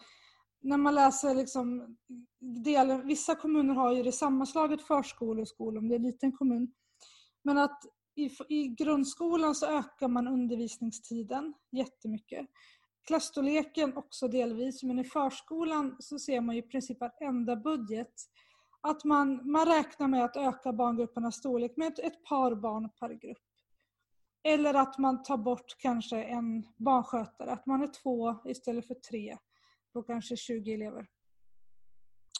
[0.65, 1.97] när man läser liksom
[2.39, 6.32] delen, vissa kommuner har ju det sammanslaget förskola och skola om det är en liten
[6.32, 6.73] kommun.
[7.43, 7.82] Men att
[8.15, 12.47] i, i grundskolan så ökar man undervisningstiden jättemycket.
[13.08, 18.13] Klassstorleken också delvis, men i förskolan så ser man ju i princip varenda budget
[18.82, 23.10] att man, man räknar med att öka barngruppernas storlek med ett, ett par barn per
[23.10, 23.38] grupp.
[24.43, 29.38] Eller att man tar bort kanske en barnskötare, att man är två istället för tre
[29.96, 31.08] på kanske 20 elever.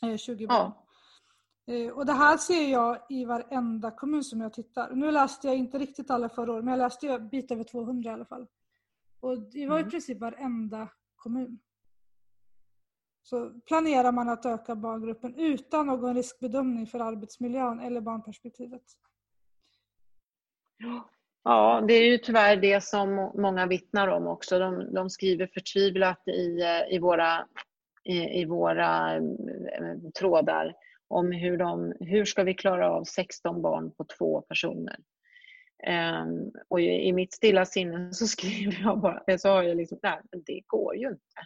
[0.04, 0.72] Eh, 20 barn.
[1.65, 1.74] Ja.
[1.74, 4.96] Eh, och det här ser jag i varenda kommun som jag tittar.
[4.96, 8.10] Nu läste jag inte riktigt alla förra året, men jag läste en bit över 200
[8.10, 8.48] i alla fall.
[9.20, 9.91] Och det var i mm.
[9.91, 11.60] princip varenda kommun.
[13.22, 18.84] Så planerar man att öka barngruppen utan någon riskbedömning för arbetsmiljön eller barnperspektivet.
[20.78, 21.10] Ja,
[21.88, 24.60] det är ju tyvärr det som många vittnar om också.
[24.60, 26.60] De, de skriver förtvivlat i,
[26.95, 27.47] i våra,
[28.03, 29.21] i, i våra eh,
[30.19, 30.73] trådar
[31.08, 34.97] om hur, de, hur ska vi klara av 16 barn på två personer.
[35.88, 39.99] Um, och i, i, mitt stilla sinne så skriver jag bara, så har jag liksom,
[40.03, 41.41] nej, det går ju inte.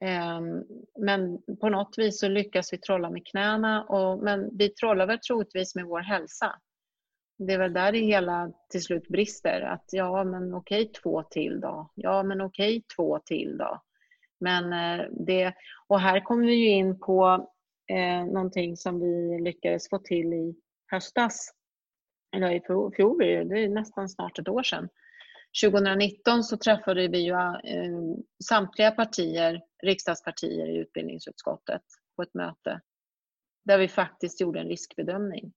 [0.00, 0.64] Um,
[0.98, 5.18] men på något vis så lyckas vi trolla med knäna, och, men vi trollar väl
[5.18, 6.60] troligtvis med vår hälsa.
[7.46, 9.60] Det är väl där det hela till slut brister.
[9.60, 11.90] Att ja, men okej, två till då.
[11.94, 13.82] Ja, men okej, två till då.
[14.40, 15.54] Men eh, det,
[15.86, 17.50] och här kommer vi ju in på
[17.90, 20.54] eh, någonting som vi lyckades få till i
[20.86, 21.54] höstas.
[22.36, 22.60] Eller i
[22.96, 24.88] fjol, det är nästan snart ett år sedan.
[25.64, 31.82] 2019 så träffade vi ju eh, samtliga partier, riksdagspartier i utbildningsutskottet
[32.16, 32.80] på ett möte
[33.64, 35.52] där vi faktiskt gjorde en riskbedömning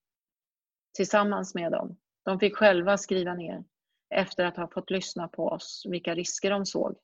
[0.96, 1.98] tillsammans med dem.
[2.24, 3.64] De fick själva skriva ner
[4.10, 6.96] efter att ha fått lyssna på oss vilka risker de såg.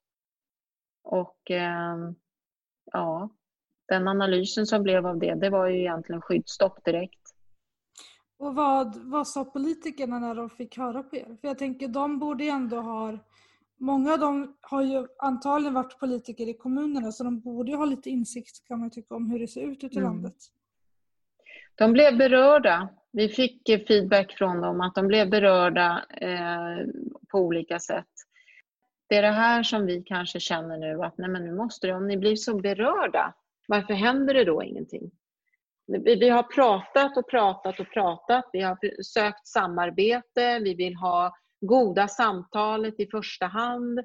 [1.03, 1.97] Och eh,
[2.91, 3.29] ja,
[3.87, 7.21] den analysen som blev av det, det var ju egentligen skyddsstopp direkt.
[8.37, 11.37] Och vad, vad sa politikerna när de fick höra på er?
[11.41, 13.17] För jag tänker, de borde ju ändå ha...
[13.77, 17.85] Många av dem har ju antagligen varit politiker i kommunerna så de borde ju ha
[17.85, 20.11] lite insikt kan man tycka om hur det ser ut ute i mm.
[20.11, 20.35] landet.
[21.75, 22.89] De blev berörda.
[23.11, 26.87] Vi fick feedback från dem att de blev berörda eh,
[27.31, 28.07] på olika sätt.
[29.09, 31.93] Det är det här som vi kanske känner nu att nej men nu måste det,
[31.93, 33.33] om ni blir så berörda,
[33.67, 35.11] varför händer det då ingenting?
[36.03, 38.49] Vi har pratat och pratat och pratat.
[38.53, 40.59] Vi har sökt samarbete.
[40.59, 43.99] Vi vill ha goda samtalet i första hand.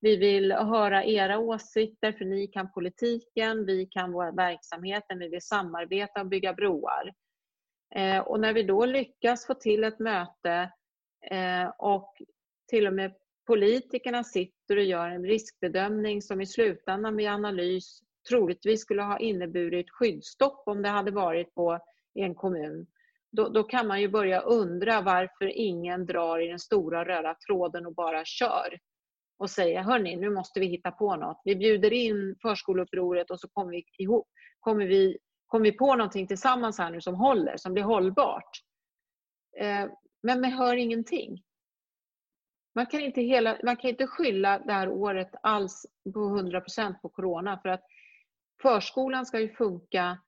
[0.00, 5.42] Vi vill höra era åsikter för ni kan politiken, vi kan våra verksamheten, vi vill
[5.42, 7.12] samarbeta och bygga broar.
[7.94, 10.72] Eh, och när vi då lyckas få till ett möte
[11.30, 12.14] eh, och
[12.68, 13.14] till och med
[13.46, 19.90] politikerna sitter och gör en riskbedömning som i slutändan vid analys troligtvis skulle ha inneburit
[19.90, 21.78] skyddsstopp om det hade varit på
[22.14, 22.86] en kommun.
[23.32, 27.86] Då, då, kan man ju börja undra varför ingen drar i den stora röda tråden
[27.86, 28.78] och bara kör
[29.38, 31.40] och säger hörni, nu måste vi hitta på något.
[31.44, 34.28] Vi bjuder in förskoleupproret och så kommer vi, ihop,
[34.60, 35.18] kommer vi,
[35.52, 38.62] kommer vi på någonting tillsammans här nu som håller, som blir hållbart.
[39.56, 39.86] Eh,
[40.22, 41.42] men man hör ingenting.
[42.74, 47.08] Man kan, inte hela, man kan inte skylla det här året alls på 100% på
[47.08, 47.84] corona för att
[48.62, 50.18] förskolan ska ju funka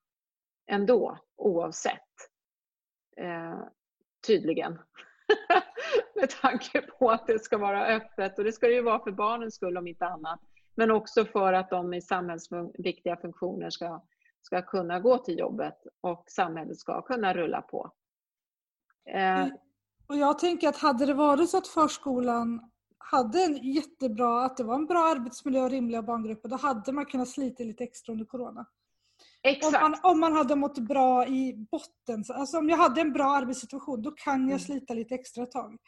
[0.71, 2.13] ändå oavsett.
[3.17, 3.61] Eh,
[4.27, 4.79] tydligen.
[6.15, 9.13] Med tanke på att det ska vara öppet och det ska det ju vara för
[9.13, 10.41] barnens skull om inte annat.
[10.75, 14.03] Men också för att de i samhällsviktiga funktioner ska,
[14.45, 17.91] ska kunna gå till jobbet och samhället ska kunna rulla på.
[19.09, 19.47] Eh.
[20.07, 24.65] Och jag tänker att hade det varit så att förskolan hade en jättebra, att det
[24.65, 28.25] var en bra arbetsmiljö och rimliga barngrupper, då hade man kunnat slita lite extra under
[28.25, 28.67] corona.
[29.43, 29.77] Exakt.
[29.77, 32.25] Om man, om man hade mått bra i botten.
[32.29, 34.59] Alltså om jag hade en bra arbetssituation, då kan jag mm.
[34.59, 35.79] slita lite extra tag.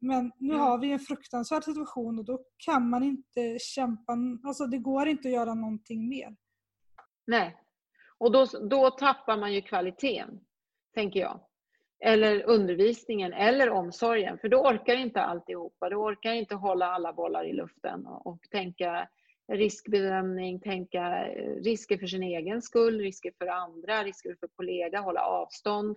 [0.00, 0.60] Men nu mm.
[0.60, 5.28] har vi en fruktansvärd situation och då kan man inte kämpa, alltså det går inte
[5.28, 6.36] att göra någonting mer.
[7.26, 7.56] Nej,
[8.20, 10.40] och då, då tappar man ju kvaliteten,
[10.94, 11.40] tänker jag
[12.00, 14.38] eller undervisningen eller omsorgen.
[14.38, 15.88] För då orkar inte alltihopa.
[15.88, 19.08] Du orkar inte hålla alla bollar i luften och, och tänka
[19.52, 25.24] riskbedömning, tänka eh, risker för sin egen skull, risker för andra, risker för kollega, hålla
[25.24, 25.96] avstånd,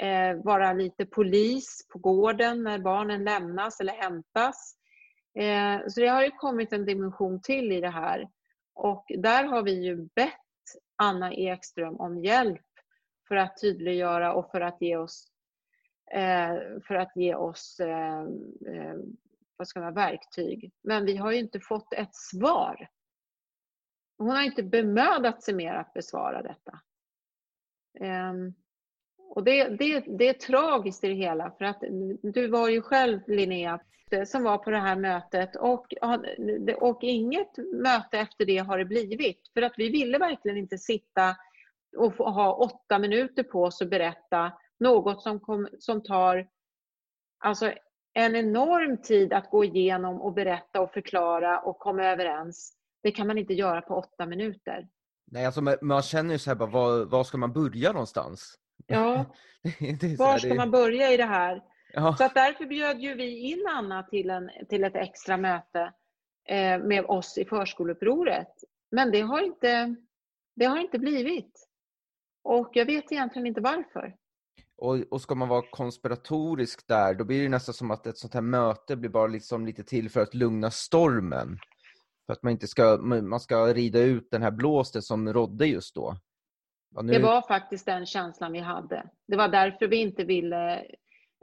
[0.00, 4.76] eh, vara lite polis på gården när barnen lämnas eller hämtas.
[5.38, 8.28] Eh, så det har ju kommit en dimension till i det här
[8.74, 10.49] och där har vi ju bett
[11.02, 12.66] Anna Ekström om hjälp
[13.28, 15.32] för att tydliggöra och för att ge oss
[16.12, 16.54] eh,
[16.86, 18.22] för att ge oss eh,
[18.66, 18.96] eh
[19.56, 20.72] vad ska man, verktyg.
[20.82, 22.88] Men vi har ju inte fått ett svar.
[24.18, 26.80] Hon har inte bemödat sig mer att besvara detta.
[28.00, 28.54] Ehm,
[29.30, 31.82] och det, det, det är tragiskt i det hela för att
[32.22, 33.80] du var ju själv Linnea
[34.26, 35.94] som var på det här mötet och,
[36.80, 39.50] och inget möte efter det har det blivit.
[39.54, 41.36] För att vi ville verkligen inte sitta
[41.96, 46.48] och ha åtta minuter på oss att berätta något som, kom, som tar
[47.38, 47.72] alltså
[48.12, 52.76] en enorm tid att gå igenom och berätta och förklara och komma överens.
[53.02, 54.88] Det kan man inte göra på åtta minuter.
[55.26, 58.56] Nej, alltså man känner ju så här, bara, var, var ska man börja någonstans?
[58.86, 59.34] Ja,
[60.18, 61.62] var ska man börja i det här?
[61.92, 62.16] Ja.
[62.16, 65.92] Så att därför bjöd ju vi in Anna till, en, till ett extra möte
[66.48, 68.52] eh, med oss i förskoleupproret.
[68.90, 69.96] Men det har, inte,
[70.56, 71.68] det har inte blivit.
[72.44, 74.14] Och jag vet egentligen inte varför.
[74.76, 78.34] Och, och ska man vara konspiratorisk där, då blir det nästan som att ett sånt
[78.34, 81.58] här möte blir bara liksom lite till för att lugna stormen.
[82.26, 85.94] För att man inte ska, man ska rida ut den här blåsten som rådde just
[85.94, 86.16] då.
[86.94, 87.12] Ja, nu...
[87.12, 89.10] Det var faktiskt den känslan vi hade.
[89.28, 90.86] Det var därför vi inte ville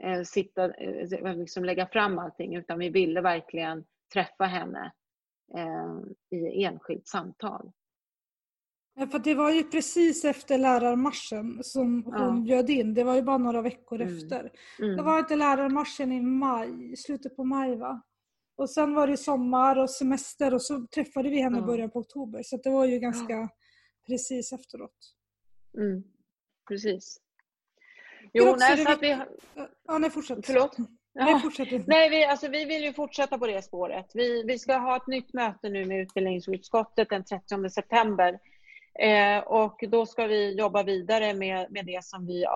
[0.02, 4.92] eh, sitta, eh, liksom lägga fram allting, utan vi ville verkligen träffa henne
[5.56, 7.72] eh, i enskilt samtal.
[9.10, 12.42] För det var ju precis efter lärarmarschen som hon ja.
[12.44, 12.94] bjöd in.
[12.94, 14.16] Det var ju bara några veckor mm.
[14.16, 14.52] efter.
[14.78, 14.96] Mm.
[14.96, 18.02] Det var inte lärarmarschen i maj, slutet på maj va?
[18.56, 21.66] Och sen var det sommar och semester och så träffade vi henne i ja.
[21.66, 22.42] början på oktober.
[22.44, 23.48] Så det var ju ganska ja.
[24.06, 25.17] precis efteråt.
[25.78, 26.02] Mm.
[26.68, 27.20] Precis.
[28.32, 29.18] Jo, nej, så att vi...
[29.86, 30.46] Ja, nej, fortsätt.
[30.46, 30.76] Förlåt?
[31.12, 31.42] Ja.
[31.58, 34.10] Nej, Nej vi, alltså, vi vill ju fortsätta på det spåret.
[34.14, 38.38] Vi, vi ska ha ett nytt möte nu med utbildningsutskottet den 30 september
[38.98, 42.46] Eh, och då ska vi jobba vidare med, med det som vi,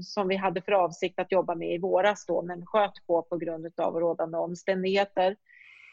[0.00, 3.36] som vi hade för avsikt att jobba med i våras då, men sköt på på
[3.36, 5.36] grund av rådande omständigheter.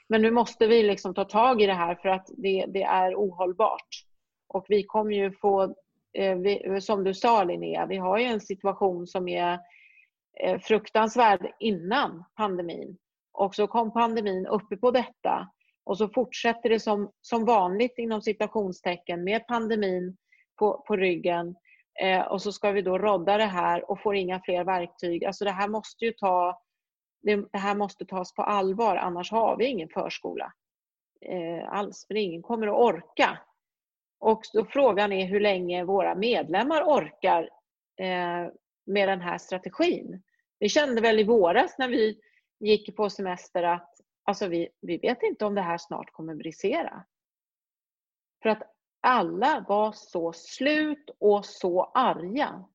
[0.08, 3.16] Men nu måste vi liksom ta tag i det här för att det, det är
[3.16, 3.88] ohållbart.
[4.48, 5.76] Och vi kommer ju få,
[6.14, 9.60] Eh, vi, som du sa Linnea, vi har ju en situation som är
[10.44, 12.98] eh, fruktansvärd innan pandemin.
[13.34, 15.50] Och så kom pandemin uppe på detta
[15.84, 20.18] och så fortsätter det som, som vanligt inom citationstecken med pandemin
[20.60, 21.56] på, på ryggen.
[22.02, 25.26] Eh, och så ska vi då rodda det här och får inga fler verktyg.
[25.26, 26.62] Alltså det här måste ju ta,
[27.22, 30.54] det, det här måste tas på allvar, annars har vi ingen förskola
[31.22, 32.06] eh, alls.
[32.08, 33.38] För ingen kommer att orka.
[34.20, 37.50] Och då frågan är hur länge våra medlemmar orkar
[38.00, 38.48] eh,
[38.86, 40.22] med den här strategin.
[40.60, 42.20] Vi kände väl i våras när vi
[42.60, 47.06] gick på semester att Alltså vi, vi vet inte om det här snart kommer brisera.
[48.44, 48.64] För att
[49.02, 52.66] alla var så slut och så arga.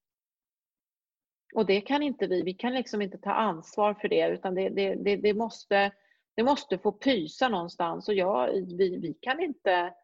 [1.55, 4.69] Och det kan inte vi, vi kan liksom inte ta ansvar för det utan det,
[4.69, 5.93] det, det, det måste,
[6.35, 9.95] det måste få pysa någonstans och jag, vi, vi kan inte,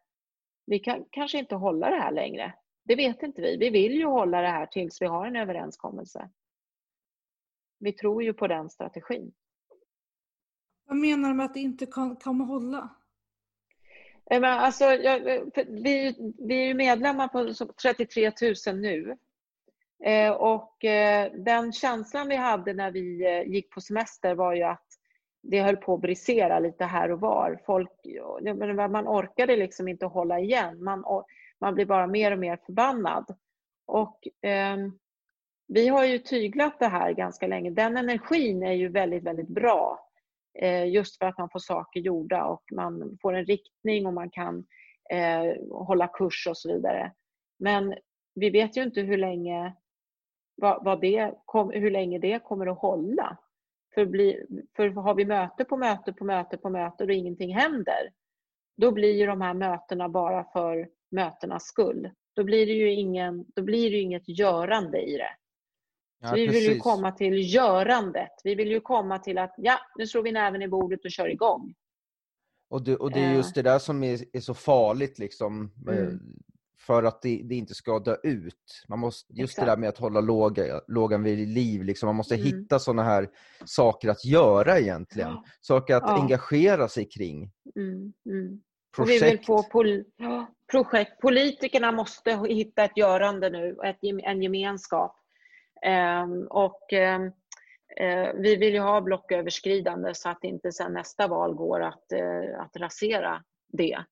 [0.65, 2.53] vi kan kanske inte hålla det här längre.
[2.83, 3.57] Det vet inte vi.
[3.57, 6.29] Vi vill ju hålla det här tills vi har en överenskommelse.
[7.79, 9.33] Vi tror ju på den strategin.
[10.85, 12.89] Vad menar du med att det inte kan, kommer hålla?
[14.41, 15.19] Alltså, jag,
[15.67, 18.31] vi, vi är medlemmar på 33
[18.67, 19.17] 000 nu.
[20.03, 24.63] Eh, och eh, den känslan vi hade när vi eh, gick på semester var ju
[24.63, 24.90] att
[25.41, 27.61] det höll på att brisera lite här och var.
[27.65, 27.91] Folk,
[28.91, 30.83] man orkade liksom inte hålla igen.
[30.83, 31.03] Man,
[31.61, 33.37] man blir bara mer och mer förbannad.
[33.87, 34.77] Och eh,
[35.67, 37.69] vi har ju tyglat det här ganska länge.
[37.69, 39.99] Den energin är ju väldigt, väldigt bra.
[40.59, 44.29] Eh, just för att man får saker gjorda och man får en riktning och man
[44.29, 44.65] kan
[45.09, 47.11] eh, hålla kurs och så vidare.
[47.59, 47.95] Men
[48.35, 49.73] vi vet ju inte hur länge,
[50.55, 53.37] vad, vad det kom, hur länge det kommer att hålla.
[53.93, 58.11] För, bli, för har vi möte på möte på möte på möte och ingenting händer,
[58.77, 62.09] då blir ju de här mötena bara för mötenas skull.
[62.35, 65.35] Då blir det ju, ingen, då blir det inget görande i det.
[66.21, 68.31] Ja, vi vill ju komma till görandet.
[68.43, 71.29] Vi vill ju komma till att ja, nu slår vi näven i bordet och kör
[71.29, 71.73] igång.
[72.69, 73.63] Och det, och det är just eh.
[73.63, 75.71] det där som är, är så farligt liksom.
[75.87, 76.19] Eh, mm.
[76.87, 78.85] För att det, det, inte ska dö ut.
[78.87, 79.65] Man måste, just Exakt.
[79.65, 81.83] det där med att hålla låga, lågan vid liv.
[81.83, 82.07] Liksom.
[82.07, 82.45] Man måste mm.
[82.45, 83.29] hitta sådana här
[83.65, 85.29] saker att göra egentligen.
[85.29, 85.43] Ja.
[85.61, 86.21] Saker att ja.
[86.21, 87.51] engagera sig kring.
[87.75, 88.13] Mm.
[88.25, 88.61] mm.
[88.97, 90.03] Och vi vill få pol
[90.71, 91.21] projekt.
[91.21, 95.17] Politikerna måste hitta ett görande nu, ett, en gemenskap.
[96.23, 97.23] Um, och um,
[98.01, 102.61] uh, vi vill ju ha blocköverskridande så att inte sen nästa val går att, uh,
[102.61, 104.05] att rasera det.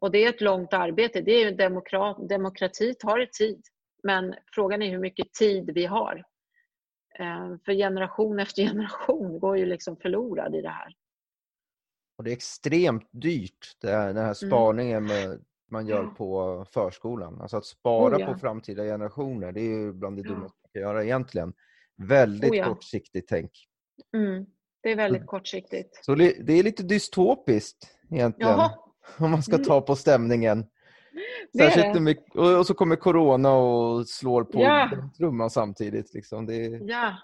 [0.00, 1.20] Och det är ett långt arbete.
[1.20, 3.62] Det är demokrat, demokrati tar tid.
[4.02, 6.24] Men frågan är hur mycket tid vi har.
[7.20, 10.94] Uh, för generation efter generation går ju liksom förlorad i det här.
[12.18, 14.34] Och det är extremt dyrt, det här, den här mm.
[14.34, 17.40] spaningen med, man gör på förskolan.
[17.40, 18.26] Alltså att spara oh, ja.
[18.26, 21.52] på framtida generationer, det är ju bland det dummaste man kan göra egentligen.
[21.96, 22.64] Väldigt oh, ja.
[22.64, 23.50] kortsiktigt tänk.
[24.16, 24.46] Mm.
[24.82, 26.04] Det är väldigt kortsiktigt.
[26.04, 28.52] Så det är lite dystopiskt egentligen.
[28.52, 28.83] Jaha.
[29.18, 30.66] Om man ska ta på stämningen.
[31.56, 34.90] Särskilt mycket, och så kommer corona och slår på ja.
[35.16, 36.14] trumman samtidigt.
[36.14, 36.46] Liksom.
[36.46, 37.14] Det är ja.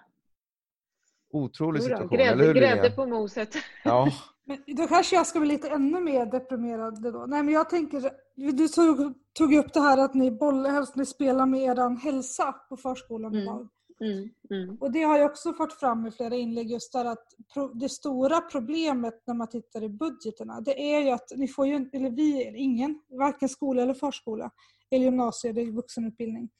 [1.33, 2.09] otrolig situation.
[2.09, 3.57] Grädde, eller hur, grädde på moset.
[3.85, 4.09] Ja.
[4.45, 7.24] Men då kanske jag ska bli lite ännu mer deprimerad då.
[7.28, 11.07] Nej men jag tänker, du tog, tog upp det här att ni boll, helst ni
[11.07, 13.68] spelar med er hälsa på förskolan mm.
[14.05, 14.30] Mm.
[14.51, 14.76] Mm.
[14.80, 17.26] Och det har jag också fått fram i flera inlägg just där att
[17.74, 21.90] det stora problemet när man tittar i budgeterna det är ju att ni får ju,
[21.92, 24.51] eller vi, eller ingen, varken skola eller förskola
[24.90, 26.51] eller gymnasium eller vuxenutbildning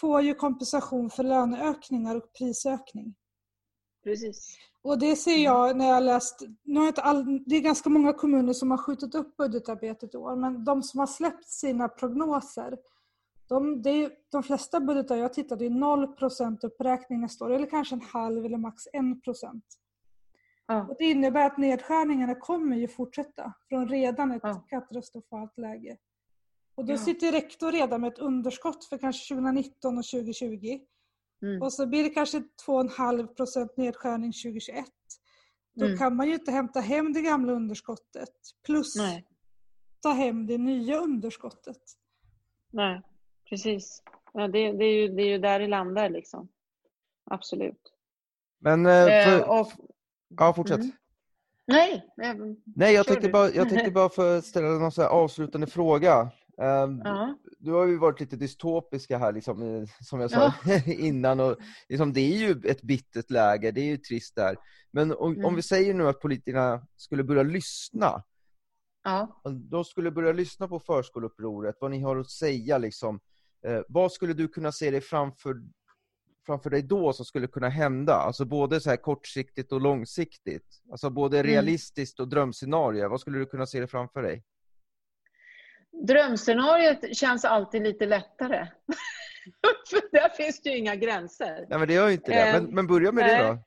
[0.00, 3.14] får ju kompensation för löneökningar och prisökning.
[4.04, 4.56] Precis.
[4.82, 8.12] Och det ser jag när jag läst, nu har inte all, det är ganska många
[8.12, 12.78] kommuner som har skjutit upp budgetarbetet i år, men de som har släppt sina prognoser,
[13.48, 18.00] de, det de flesta budgetar jag tittade är 0% uppräkning nästa år, eller kanske en
[18.00, 19.02] halv eller max 1
[20.66, 20.86] ja.
[20.88, 24.64] Och Det innebär att nedskärningarna kommer ju fortsätta från redan ett ja.
[24.68, 25.96] katastrofalt läge.
[26.74, 26.98] Och då ja.
[26.98, 30.78] sitter rektor redan med ett underskott för kanske 2019 och 2020.
[31.42, 31.62] Mm.
[31.62, 34.84] Och så blir det kanske 2,5% nedskärning 2021.
[35.74, 35.98] Då mm.
[35.98, 38.34] kan man ju inte hämta hem det gamla underskottet
[38.66, 39.26] plus Nej.
[40.00, 41.82] ta hem det nya underskottet.
[42.70, 43.02] Nej,
[43.48, 44.02] precis.
[44.32, 46.48] Ja, det, det, är ju, det är ju där det landar liksom.
[47.30, 47.92] Absolut.
[48.60, 48.86] Men...
[48.86, 49.40] Eh, för...
[49.40, 49.72] eh, och...
[50.28, 50.80] Ja, fortsätt.
[50.80, 50.92] Mm.
[51.66, 52.04] Nej,
[52.64, 56.30] Nej jag, tänkte bara, jag tänkte bara för ställa någon så avslutande fråga.
[56.56, 57.38] Um, ja.
[57.58, 60.82] Du har ju varit lite dystopiska här, liksom, eh, som jag sa ja.
[60.86, 61.40] innan.
[61.40, 61.56] Och,
[61.88, 64.56] liksom, det är ju ett bittert läge, det är ju trist där.
[64.90, 65.44] Men om, mm.
[65.44, 68.22] om vi säger nu att politikerna skulle börja lyssna.
[69.04, 69.42] Ja.
[69.70, 72.78] De skulle börja lyssna på förskoleupproret, vad ni har att säga.
[72.78, 73.20] Liksom.
[73.68, 75.54] Eh, vad skulle du kunna se dig framför,
[76.46, 78.14] framför dig då som skulle kunna hända?
[78.14, 80.82] Alltså både så här kortsiktigt och långsiktigt.
[80.90, 81.50] Alltså både mm.
[81.50, 83.08] realistiskt och drömscenario.
[83.08, 84.44] Vad skulle du kunna se dig framför dig?
[86.06, 88.68] Drömscenariet känns alltid lite lättare.
[89.90, 91.66] För där finns det ju inga gränser.
[91.68, 92.60] Nej, men det gör ju inte det.
[92.60, 93.58] Men, men börja med det då.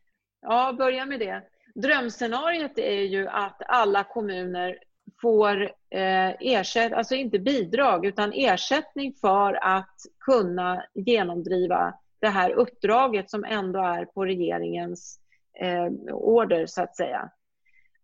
[0.41, 1.43] Ja, börja med det.
[1.76, 4.78] Drömscenariet är ju att alla kommuner
[5.22, 13.30] får eh, ersätt, alltså inte bidrag utan ersättning för att kunna genomdriva det här uppdraget
[13.30, 15.20] som ändå är på regeringens
[15.60, 17.30] eh, order så att säga.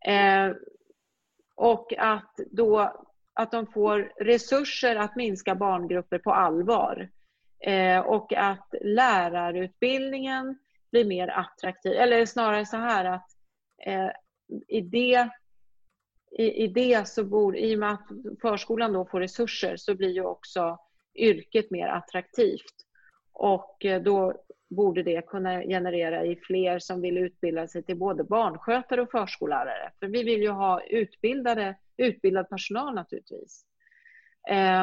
[0.06, 0.56] Eh,
[1.56, 2.94] och att då
[3.38, 7.10] att de får resurser att minska barngrupper på allvar.
[7.60, 10.58] Eh, och att lärarutbildningen
[10.92, 11.92] blir mer attraktiv.
[11.92, 13.28] Eller snarare så här att
[13.86, 14.10] eh,
[14.68, 15.30] i, det,
[16.32, 18.08] i, i det så bor, i och med att
[18.42, 20.78] förskolan då får resurser så blir ju också
[21.16, 22.76] yrket mer attraktivt.
[23.34, 24.34] Och eh, då
[24.70, 29.92] borde det kunna generera i fler som vill utbilda sig till både barnskötare och förskollärare.
[30.00, 33.66] För vi vill ju ha utbildade, utbildad personal naturligtvis.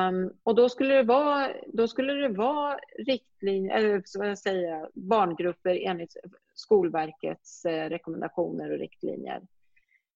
[0.09, 4.89] Um, och då skulle det vara, då skulle det vara riktlinjer, eller vad jag säger,
[4.95, 6.17] barngrupper enligt
[6.55, 9.43] Skolverkets eh, rekommendationer och riktlinjer.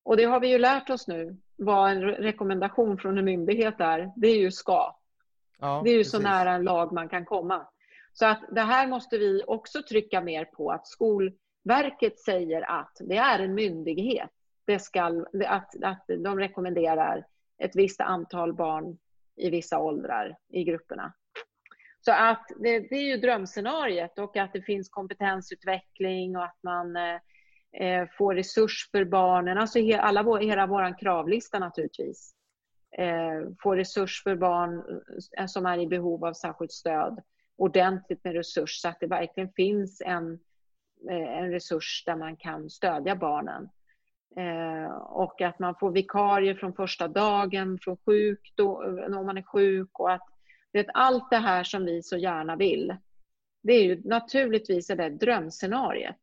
[0.09, 4.13] Och det har vi ju lärt oss nu, vad en rekommendation från en myndighet är.
[4.17, 4.97] Det är ju ska.
[5.59, 6.13] Ja, det är ju precis.
[6.13, 7.69] så nära en lag man kan komma.
[8.13, 13.17] Så att det här måste vi också trycka mer på, att Skolverket säger att det
[13.17, 14.31] är en myndighet.
[14.65, 17.27] Det ska, att, att de rekommenderar
[17.59, 18.99] ett visst antal barn
[19.37, 21.13] i vissa åldrar i grupperna.
[22.01, 26.97] Så att det, det är ju drömscenariet och att det finns kompetensutveckling och att man
[27.73, 32.35] eh, resurs för barnen, alltså he, alla, hela vår kravlista naturligtvis.
[32.97, 35.03] Eh, resurs för barn
[35.39, 37.23] eh, som är i behov av särskilt stöd
[37.57, 40.33] ordentligt med resurs så att det verkligen finns en,
[41.11, 43.69] eh, en resurs där man kan stödja barnen.
[44.37, 49.39] Eh, och att man får vikarier från första dagen från sjuk, då, eh, om man
[49.39, 50.29] är sjuk och att
[50.73, 52.97] vet, allt det här som vi så gärna vill.
[53.63, 56.21] Det är ju naturligtvis det där drömscenariet.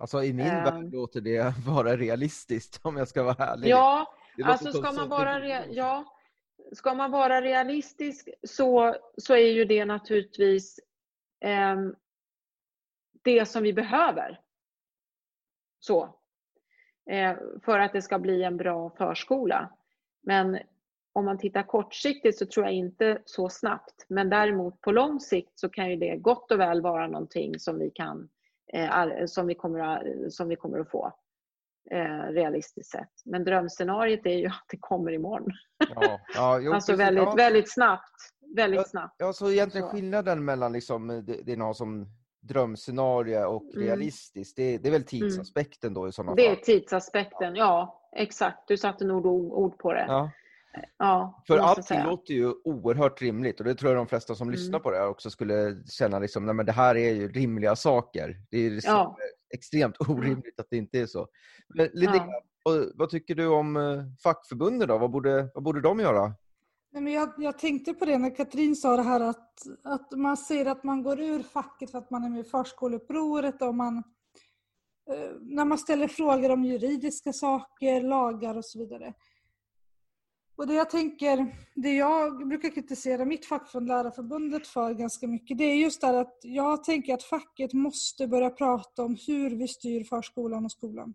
[0.00, 3.68] Alltså i min uh, värld låter det vara realistiskt om jag ska vara ärlig.
[3.68, 6.04] Ja, Alltså ska man, vara ja,
[6.72, 10.80] ska man vara realistisk så, så är ju det naturligtvis
[11.44, 11.76] eh,
[13.22, 14.40] det som vi behöver.
[15.80, 16.16] Så.
[17.10, 19.70] Eh, för att det ska bli en bra förskola.
[20.22, 20.58] Men
[21.12, 24.06] om man tittar kortsiktigt så tror jag inte så snabbt.
[24.08, 27.78] Men däremot på lång sikt så kan ju det gott och väl vara någonting som
[27.78, 28.28] vi, kan,
[29.26, 31.12] som vi, kommer, att, som vi kommer att få
[31.90, 33.12] eh, realistiskt sett.
[33.24, 35.52] Men drömscenariet är ju att det kommer imorgon.
[35.94, 37.34] Ja, ja, jo, alltså väldigt, ja.
[37.34, 38.14] väldigt snabbt.
[38.56, 39.14] Väldigt ja, snabbt.
[39.18, 39.92] Ja, så egentligen så.
[39.92, 42.06] skillnaden mellan liksom, det, det är något som
[42.40, 43.86] drömscenario och mm.
[43.86, 45.06] realistiskt, det, det, är väl mm.
[45.06, 46.36] tidsaspekten då i sådana fall?
[46.36, 48.68] Det är tidsaspekten, ja exakt.
[48.68, 50.04] Du satte nog ord på det.
[50.08, 50.30] Ja.
[50.98, 54.58] Ja, För allting låter ju oerhört rimligt och det tror jag de flesta som mm.
[54.58, 57.76] lyssnar på det här också skulle känna liksom, nej men det här är ju rimliga
[57.76, 58.36] saker.
[58.50, 59.16] Det är liksom ja.
[59.54, 61.28] extremt orimligt att det inte är så.
[61.74, 62.26] Men Linnea,
[62.64, 62.84] ja.
[62.94, 64.98] vad tycker du om eh, fackförbunden då?
[64.98, 66.34] Vad borde, vad borde de göra?
[66.92, 70.36] Nej, men jag, jag tänkte på det när Katrin sa det här att, att man
[70.36, 73.96] ser att man går ur facket för att man är med i förskoleupproret och man
[75.10, 79.14] eh, när man ställer frågor om juridiska saker, lagar och så vidare.
[80.60, 85.64] Och det jag tänker, det jag brukar kritisera mitt fackförbund Lärarförbundet för ganska mycket, det
[85.64, 90.04] är just det att jag tänker att facket måste börja prata om hur vi styr
[90.04, 91.14] förskolan och skolan.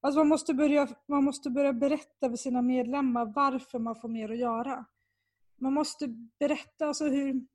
[0.00, 4.30] Alltså man, måste börja, man måste börja berätta för sina medlemmar varför man får mer
[4.30, 4.84] att göra.
[5.60, 6.08] Man måste
[6.38, 7.46] berätta alltså hur,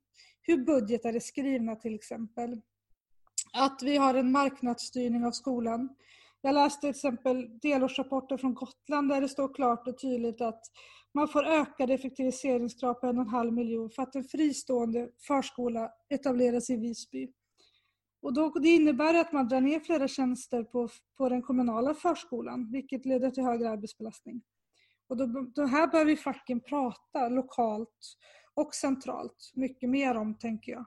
[0.42, 2.60] hur budgetar är skrivna till exempel.
[3.52, 5.88] Att vi har en marknadsstyrning av skolan.
[6.44, 10.60] Jag läste till exempel delårsrapporter från Gotland där det står klart och tydligt att
[11.14, 15.90] man får ökade effektiviseringskrav på en och en halv miljon för att en fristående förskola
[16.10, 17.28] etableras i Visby.
[18.22, 22.72] Och då, det innebär att man drar ner flera tjänster på, på den kommunala förskolan,
[22.72, 24.42] vilket leder till högre arbetsbelastning.
[25.08, 28.16] Och då, då här behöver facken prata lokalt
[28.54, 30.84] och centralt mycket mer om, tänker jag.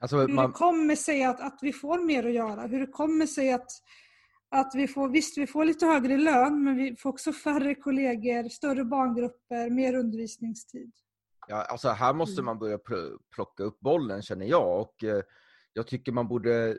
[0.00, 0.46] Alltså, hur man...
[0.46, 3.70] det kommer sig att, att vi får mer att göra, hur det kommer sig att
[4.50, 8.48] att vi får, visst vi får lite högre lön men vi får också färre kollegor,
[8.48, 10.92] större barngrupper, mer undervisningstid.
[11.48, 12.44] Ja, alltså här måste mm.
[12.44, 12.78] man börja
[13.34, 15.22] plocka upp bollen känner jag och eh,
[15.72, 16.78] jag tycker man borde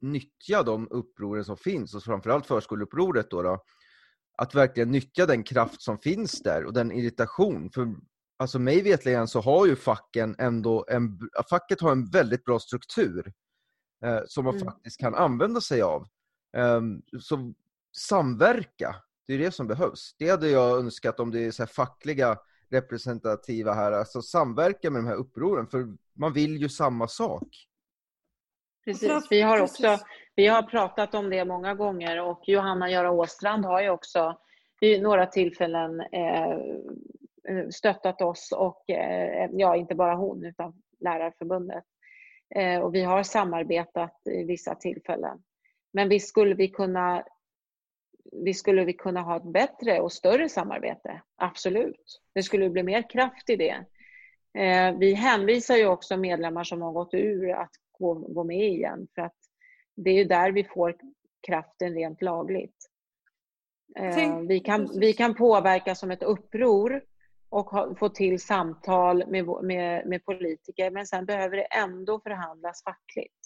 [0.00, 3.64] nyttja de upproren som finns och framförallt förskoleupproret då, då
[4.36, 7.70] att verkligen nyttja den kraft som finns där och den irritation.
[7.70, 7.94] För
[8.38, 11.18] alltså mig vetligen så har ju facken ändå en,
[11.50, 13.32] facket har en väldigt bra struktur
[14.04, 14.66] eh, som man mm.
[14.66, 16.06] faktiskt kan använda sig av.
[16.54, 17.52] Um, så
[17.96, 18.96] samverka,
[19.26, 20.14] det är det som behövs.
[20.18, 22.38] Det hade jag önskat om det är så fackliga
[22.70, 27.48] representativa här, alltså samverka med de här upproren, för man vill ju samma sak.
[28.84, 29.98] Precis, vi har också
[30.36, 34.38] vi har pratat om det många gånger och Johanna Göra Åstrand har ju också
[34.80, 36.58] vid några tillfällen eh,
[37.70, 41.84] stöttat oss och, eh, ja inte bara hon utan Lärarförbundet.
[42.54, 45.42] Eh, och vi har samarbetat i vissa tillfällen.
[45.94, 47.24] Men visst skulle vi kunna
[48.32, 51.22] visst skulle vi kunna ha ett bättre och större samarbete.
[51.36, 52.20] Absolut.
[52.34, 53.84] Det skulle bli mer kraft i det.
[54.58, 59.08] Eh, vi hänvisar ju också medlemmar som har gått ur att gå, gå med igen
[59.14, 59.36] för att
[59.96, 60.96] det är ju där vi får
[61.46, 62.90] kraften rent lagligt.
[63.98, 67.02] Eh, vi, kan, vi kan påverka som ett uppror
[67.48, 72.82] och ha, få till samtal med, med, med politiker men sen behöver det ändå förhandlas
[72.84, 73.43] fackligt.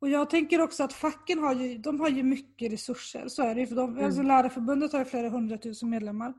[0.00, 3.54] Och jag tänker också att facken har ju, de har ju mycket resurser, så är
[3.54, 3.66] det ju.
[3.66, 4.04] För de, mm.
[4.04, 6.34] alltså Lärarförbundet har ju flera hundratusen medlemmar.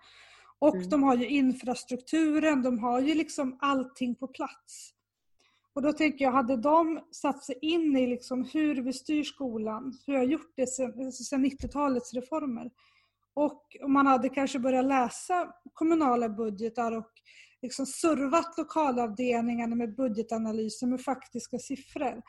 [0.59, 0.89] Och mm.
[0.89, 4.93] de har ju infrastrukturen, de har ju liksom allting på plats.
[5.73, 9.97] Och då tänker jag, hade de satt sig in i liksom hur vi styr skolan,
[10.07, 12.71] hur jag gjort det sedan, sedan 90-talets reformer.
[13.33, 17.11] Och om man hade kanske börjat läsa kommunala budgetar och
[17.61, 22.21] liksom servat lokalavdelningarna med budgetanalyser med faktiska siffror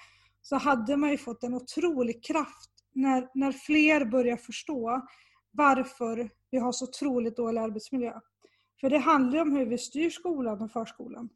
[0.43, 5.03] så hade man ju fått en otrolig kraft när, när fler börjar förstå
[5.51, 8.13] varför vi har så otroligt dålig arbetsmiljö.
[8.81, 11.29] För det handlar om hur vi styr skolan och förskolan.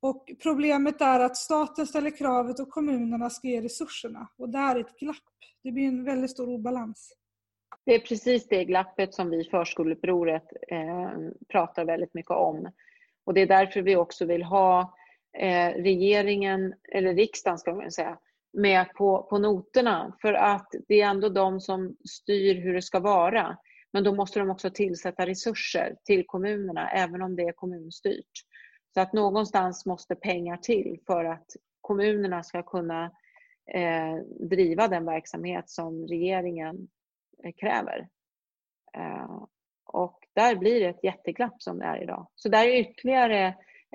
[0.00, 4.28] Och problemet är att staten ställer kravet och kommunerna ska ge resurserna.
[4.36, 5.16] Och där är ett glapp.
[5.62, 7.16] Det blir en väldigt stor obalans.
[7.86, 11.10] Det är precis det glappet som vi i Förskoleupproret eh,
[11.48, 12.70] pratar väldigt mycket om.
[13.24, 14.94] Och det är därför vi också vill ha
[15.38, 18.18] eh, regeringen, eller riksdagen ska man säga,
[18.54, 20.16] med på, på noterna.
[20.22, 23.56] För att det är ändå de som styr hur det ska vara.
[23.92, 28.30] Men då måste de också tillsätta resurser till kommunerna, även om det är kommunstyrt.
[28.94, 31.46] Så att någonstans måste pengar till för att
[31.80, 33.04] kommunerna ska kunna
[33.74, 34.16] eh,
[34.48, 36.88] driva den verksamhet som regeringen
[37.44, 38.08] eh, kräver.
[38.96, 39.42] Eh,
[39.86, 42.26] Och där blir det ett jätteglapp som det är idag.
[42.34, 43.46] Så där är ytterligare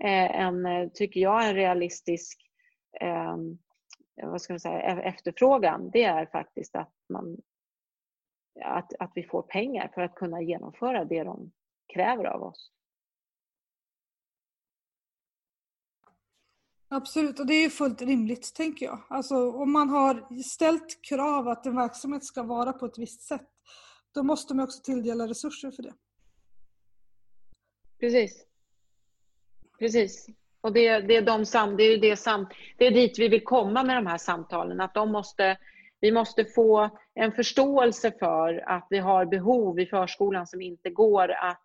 [0.01, 2.41] eh, en, eh, tycker jag, en realistisk
[3.01, 3.37] eh,
[4.23, 5.89] vad ska man säga, e-, efterfrågan.
[5.89, 7.37] Det är faktiskt att, man,
[8.63, 11.51] att, att vi får pengar för att kunna genomföra det de
[11.93, 12.71] kräver av oss.
[16.91, 18.99] Absolut, och det är fullt rimligt tänker jag.
[19.09, 23.49] Alltså om man har ställt krav att en verksamhet ska vara på ett visst sätt,
[24.11, 25.93] då måste man också tilldela resurser för det.
[27.99, 28.45] Precis.
[29.79, 30.27] Precis.
[30.61, 32.47] Och det, det, är de sam, det, är det, sam,
[32.77, 34.81] det är dit vi vill komma med de här samtalen.
[34.81, 35.57] Att de måste,
[36.01, 41.31] vi måste få en förståelse för att vi har behov i förskolan som inte går
[41.31, 41.63] att,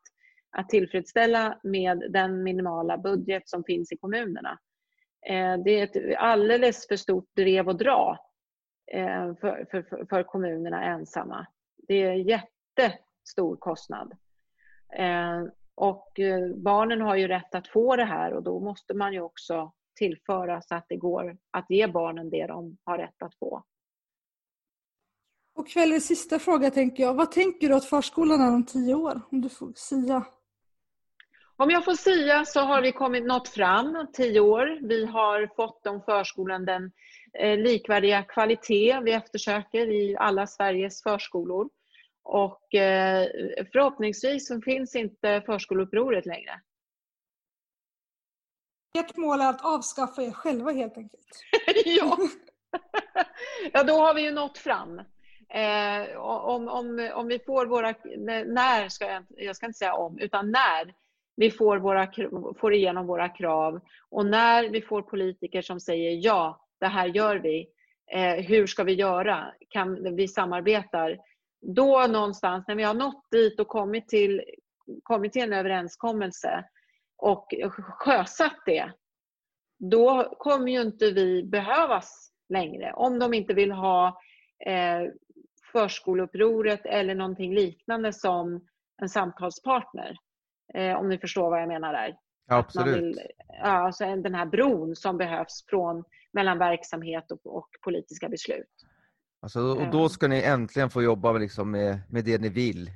[0.50, 4.58] att tillfredsställa med den minimala budget som finns i kommunerna.
[5.26, 8.18] Eh, det är ett alldeles för stort drev och dra
[8.92, 11.46] eh, för, för, för kommunerna ensamma.
[11.88, 14.12] Det är jättestor kostnad.
[14.96, 15.42] Eh,
[15.80, 16.20] Eh, och
[16.56, 20.62] barnen har ju rätt att få det här och då måste man ju också tillföra
[20.62, 23.64] så att det går att ge barnen det de har rätt att få.
[25.54, 27.14] Och kvällens sista fråga tänker jag.
[27.14, 29.20] Vad tänker du att förskolan är om tio år?
[29.30, 30.24] Om du får sia.
[31.56, 34.88] Om jag får säga så har vi kommit nått fram tio år.
[34.88, 36.92] Vi har fått om förskolan den
[37.38, 41.68] eh, likvärdiga kvalitet vi eftersöker i alla Sveriges förskolor.
[42.24, 43.28] Och eh,
[43.72, 46.60] förhoppningsvis så finns inte förskoleupproret längre.
[48.98, 51.44] Ert mål är att avskaffa er själva helt enkelt?
[51.84, 52.18] ja.
[53.72, 54.98] ja, då har vi ju nått fram.
[55.48, 57.94] Eh, om, om, om vi får våra...
[58.46, 59.24] När ska jag...
[59.28, 60.94] Jag ska inte säga om, utan när
[61.36, 62.08] vi får, våra,
[62.60, 67.36] får igenom våra krav och när vi får politiker som säger ja, det här gör
[67.36, 67.68] vi.
[68.12, 69.52] Eh, hur ska vi göra?
[69.68, 71.18] Kan vi samarbetar?
[71.66, 74.42] Då någonstans, när vi har nått dit och kommit till,
[75.02, 76.64] kommit till en överenskommelse
[77.16, 78.92] och sjösatt det,
[79.78, 82.92] då kommer ju inte vi behövas längre.
[82.92, 84.20] Om de inte vill ha
[84.66, 85.02] eh,
[85.72, 88.66] förskoleupproret eller någonting liknande som
[89.02, 90.16] en samtalspartner.
[90.74, 92.16] Eh, om ni förstår vad jag menar där.
[92.46, 92.96] Ja, absolut.
[92.96, 98.83] Vill, ja, alltså den här bron som behövs från, mellan verksamhet och, och politiska beslut.
[99.44, 100.08] Alltså, och då eh.
[100.08, 102.90] ska ni äntligen få jobba liksom med, med det ni vill.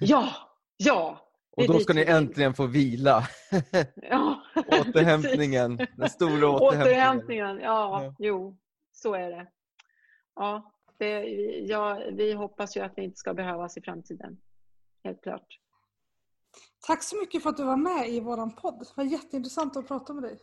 [0.00, 0.28] Ja,
[0.76, 1.28] ja.
[1.56, 3.22] Och då ska ni äntligen få vila.
[3.94, 6.82] Ja, återhämtningen, den stora återhämtningen.
[6.82, 8.58] Återhämtningen, ja, ja, jo,
[8.92, 9.46] så är det.
[10.34, 11.20] Ja, det,
[11.68, 14.38] ja, vi hoppas ju att vi inte ska behövas i framtiden.
[15.04, 15.58] Helt klart.
[16.86, 18.78] Tack så mycket för att du var med i vår podd.
[18.78, 20.38] Det var jätteintressant att prata med dig.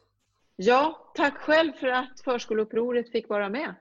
[0.55, 3.75] Ja, tack själv för att Förskoleupproret fick vara med.